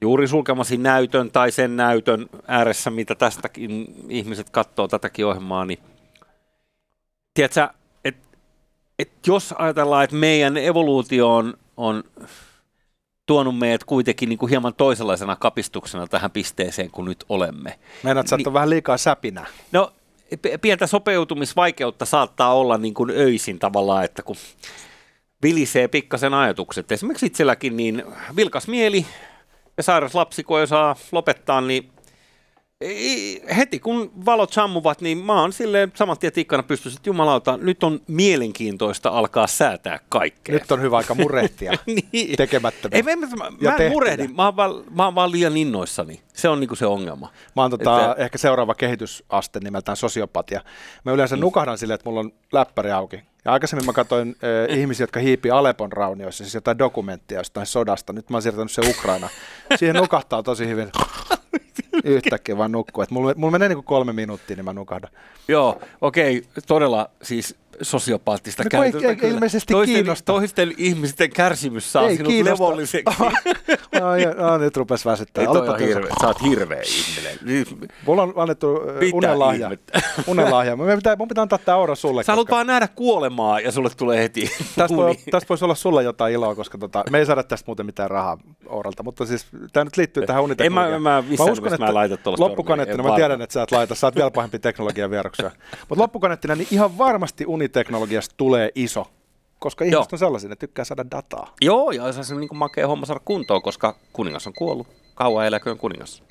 juuri 0.00 0.28
sulkemasi 0.28 0.76
näytön 0.76 1.30
tai 1.30 1.50
sen 1.50 1.76
näytön 1.76 2.26
ääressä, 2.48 2.90
mitä 2.90 3.14
tästäkin 3.14 3.94
ihmiset 4.08 4.50
katsoo 4.50 4.88
tätäkin 4.88 5.26
ohjelmaa, 5.26 5.64
niin 5.64 5.78
tiedätkö, 7.34 7.68
että 8.04 8.38
et 8.98 9.26
jos 9.26 9.54
ajatellaan, 9.58 10.04
että 10.04 10.16
meidän 10.16 10.56
evoluutio 10.56 11.34
on, 11.34 11.54
on 11.76 12.04
tuonut 13.26 13.58
meidät 13.58 13.84
kuitenkin 13.84 14.28
niin 14.28 14.38
kuin 14.38 14.50
hieman 14.50 14.74
toisenlaisena 14.74 15.36
kapistuksena 15.36 16.06
tähän 16.06 16.30
pisteeseen, 16.30 16.90
kun 16.90 17.04
nyt 17.04 17.24
olemme. 17.28 17.78
Meinaat, 18.02 18.26
että 18.26 18.36
niin, 18.36 18.52
vähän 18.52 18.70
liikaa 18.70 18.96
säpinä. 18.96 19.46
No, 19.72 19.92
pientä 20.60 20.86
sopeutumisvaikeutta 20.86 22.04
saattaa 22.04 22.54
olla 22.54 22.78
niin 22.78 22.94
kuin 22.94 23.10
öisin 23.10 23.58
tavallaan, 23.58 24.04
että 24.04 24.22
kun 24.22 24.36
vilisee 25.42 25.88
pikkasen 25.88 26.34
ajatukset. 26.34 26.92
Esimerkiksi 26.92 27.26
itselläkin 27.26 27.76
niin 27.76 28.02
vilkas 28.36 28.68
mieli 28.68 29.06
ja 29.76 29.82
sairas 29.82 30.14
lapsi, 30.14 30.44
kun 30.44 30.60
ei 30.60 30.66
saa 30.66 30.96
lopettaa, 31.12 31.60
niin 31.60 31.92
heti 33.56 33.78
kun 33.78 34.12
valot 34.26 34.52
sammuvat, 34.52 35.00
niin 35.00 35.18
mä 35.18 35.40
oon 35.40 35.52
silleen 35.52 35.92
saman 35.94 36.18
tien 36.18 36.32
tikkana 36.32 36.62
pystyssä, 36.62 36.98
että 36.98 37.08
jumalauta, 37.08 37.56
nyt 37.56 37.84
on 37.84 38.00
mielenkiintoista 38.06 39.08
alkaa 39.08 39.46
säätää 39.46 39.98
kaikkea. 40.08 40.52
Nyt 40.52 40.72
on 40.72 40.80
hyvä 40.80 40.96
aika 40.96 41.14
murehtia 41.14 41.72
niin. 42.12 42.36
tekemättä. 42.36 42.88
Ei, 42.92 43.02
mä, 43.02 43.10
mä, 43.16 43.50
mä 43.60 43.76
en 43.76 43.92
murehdi, 43.92 44.28
mä 44.28 44.44
oon, 44.44 44.56
vaan, 44.56 44.84
mä 44.90 45.04
oon 45.04 45.14
vaan 45.14 45.32
liian 45.32 45.56
innoissani. 45.56 46.20
Se 46.32 46.48
on 46.48 46.60
niinku 46.60 46.76
se 46.76 46.86
ongelma. 46.86 47.32
Mä 47.56 47.62
oon 47.62 47.70
tota, 47.70 48.10
että... 48.10 48.24
ehkä 48.24 48.38
seuraava 48.38 48.74
kehitysaste 48.74 49.60
nimeltään 49.60 49.96
sosiopatia. 49.96 50.60
Mä 51.04 51.12
yleensä 51.12 51.36
mm. 51.36 51.40
nukahdan 51.40 51.78
silleen, 51.78 51.94
että 51.94 52.08
mulla 52.08 52.20
on 52.20 52.32
läppäri 52.52 52.90
auki. 52.90 53.22
Ja 53.44 53.52
aikaisemmin 53.52 53.86
mä 53.86 53.92
katsoin 53.92 54.36
äh, 54.70 54.78
ihmisiä, 54.78 55.04
jotka 55.04 55.20
hiipi 55.20 55.50
Alepon 55.50 55.92
raunioissa, 55.92 56.44
siis 56.44 56.54
jotain 56.54 56.78
dokumenttia 56.78 57.38
jostain 57.38 57.66
sodasta. 57.66 58.12
Nyt 58.12 58.30
mä 58.30 58.36
oon 58.36 58.42
siirtänyt 58.42 58.72
se 58.72 58.82
Ukraina. 58.90 59.28
Siihen 59.76 59.96
nukahtaa 59.96 60.42
tosi 60.42 60.68
hyvin 60.68 60.90
yhtäkkiä 62.16 62.56
vaan 62.58 62.72
nukkuu. 62.72 63.02
Et 63.02 63.10
mulla, 63.10 63.34
mulla 63.36 63.50
menee 63.50 63.68
niin 63.68 63.84
kolme 63.84 64.12
minuuttia, 64.12 64.56
niin 64.56 64.64
mä 64.64 64.72
nukahdan. 64.72 65.10
Joo, 65.48 65.80
okei, 66.00 66.38
okay, 66.38 66.62
todella 66.66 67.10
siis 67.22 67.56
sosiopaattista 67.82 68.62
no, 68.62 68.68
käytöstä. 68.70 69.08
Ei, 69.08 69.16
ei, 69.22 69.30
ilmeisesti 69.30 69.72
toisten, 69.72 69.94
kiinnosta. 69.94 70.32
Toisten 70.32 70.74
ihmisten 70.76 71.30
kärsimys 71.30 71.92
saa 71.92 72.08
ei 72.08 72.16
sinut 72.16 72.32
kiinnosta. 72.32 72.64
levolliseksi. 72.64 73.16
no, 74.00 74.16
ja, 74.16 74.34
no, 74.34 74.58
nyt 74.58 74.76
rupes 74.76 75.06
väsyttää. 75.06 75.44
Ei 75.44 75.86
hirve, 75.86 76.08
sä 76.20 76.26
oot 76.26 76.42
hirveä 76.42 76.82
ihminen. 76.82 77.66
Mulla 78.06 78.22
on 78.22 78.32
annettu 78.36 78.80
unenlahja. 79.12 79.70
unenlahja. 80.26 80.76
Mun 80.76 80.86
pitää, 80.96 81.16
mun 81.16 81.28
pitää 81.28 81.42
antaa 81.42 81.58
tää 81.58 81.74
aura 81.74 81.94
sulle. 81.94 82.22
Sä 82.22 82.32
haluat 82.32 82.50
vaan 82.50 82.66
nähdä 82.66 82.88
kuolemaa 82.88 83.60
ja 83.60 83.72
sulle 83.72 83.90
tulee 83.96 84.22
heti 84.22 84.50
Tästä, 84.76 84.96
voi, 84.96 85.16
tästä 85.30 85.48
voisi 85.48 85.64
olla 85.64 85.74
sulle 85.74 86.02
jotain 86.02 86.34
iloa, 86.34 86.54
koska 86.54 86.78
tota, 86.78 87.04
me 87.10 87.18
ei 87.18 87.26
saada 87.26 87.42
tästä 87.42 87.66
muuten 87.66 87.86
mitään 87.86 88.10
rahaa 88.10 88.38
Ouralta, 88.66 89.02
mutta 89.02 89.26
siis 89.26 89.46
tämä 89.72 89.84
nyt 89.84 89.96
liittyy 89.96 90.26
tähän 90.26 90.42
uniteknologiaan. 90.42 90.94
En 90.94 91.02
mä, 91.02 91.22
mä, 91.22 91.24
mä 91.38 91.44
uskon, 91.44 91.72
että 91.74 91.86
mä 91.86 91.94
laitan 91.94 92.18
loppukanettina, 92.38 93.02
mä 93.02 93.16
tiedän, 93.16 93.42
että 93.42 93.52
sä 93.52 93.62
et 93.62 93.72
laita, 93.72 93.94
sä 93.94 94.06
oot 94.06 94.16
vielä 94.16 94.30
pahempi 94.30 94.58
teknologian 94.58 95.10
vieroksia. 95.10 95.50
Mutta 95.88 96.02
loppukanettina, 96.02 96.54
niin 96.54 96.68
ihan 96.70 96.98
varmasti 96.98 97.46
uniteknologiasta 97.70 98.34
tulee 98.36 98.70
iso 98.74 99.06
koska 99.58 99.84
ihmiset 99.84 99.92
Joo. 99.92 100.06
on 100.12 100.18
sellaisia, 100.18 100.48
ne 100.48 100.56
tykkää 100.56 100.84
saada 100.84 101.04
dataa. 101.10 101.54
Joo, 101.60 101.90
ja 101.90 102.12
se 102.12 102.34
on 102.34 102.40
niin 102.40 102.56
makea 102.58 102.88
homma 102.88 103.06
saada 103.06 103.20
kuntoon, 103.24 103.62
koska 103.62 103.96
kuningas 104.12 104.46
on 104.46 104.52
kuollut. 104.52 104.86
Kauan 105.14 105.46
eläköön 105.46 105.78
kuningas. 105.78 106.22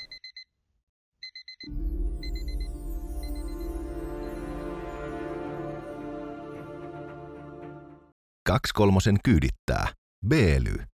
Kaksi 8.47 8.73
kolmosen 8.73 9.17
kyydittää. 9.23 9.87
B-ly. 10.27 10.88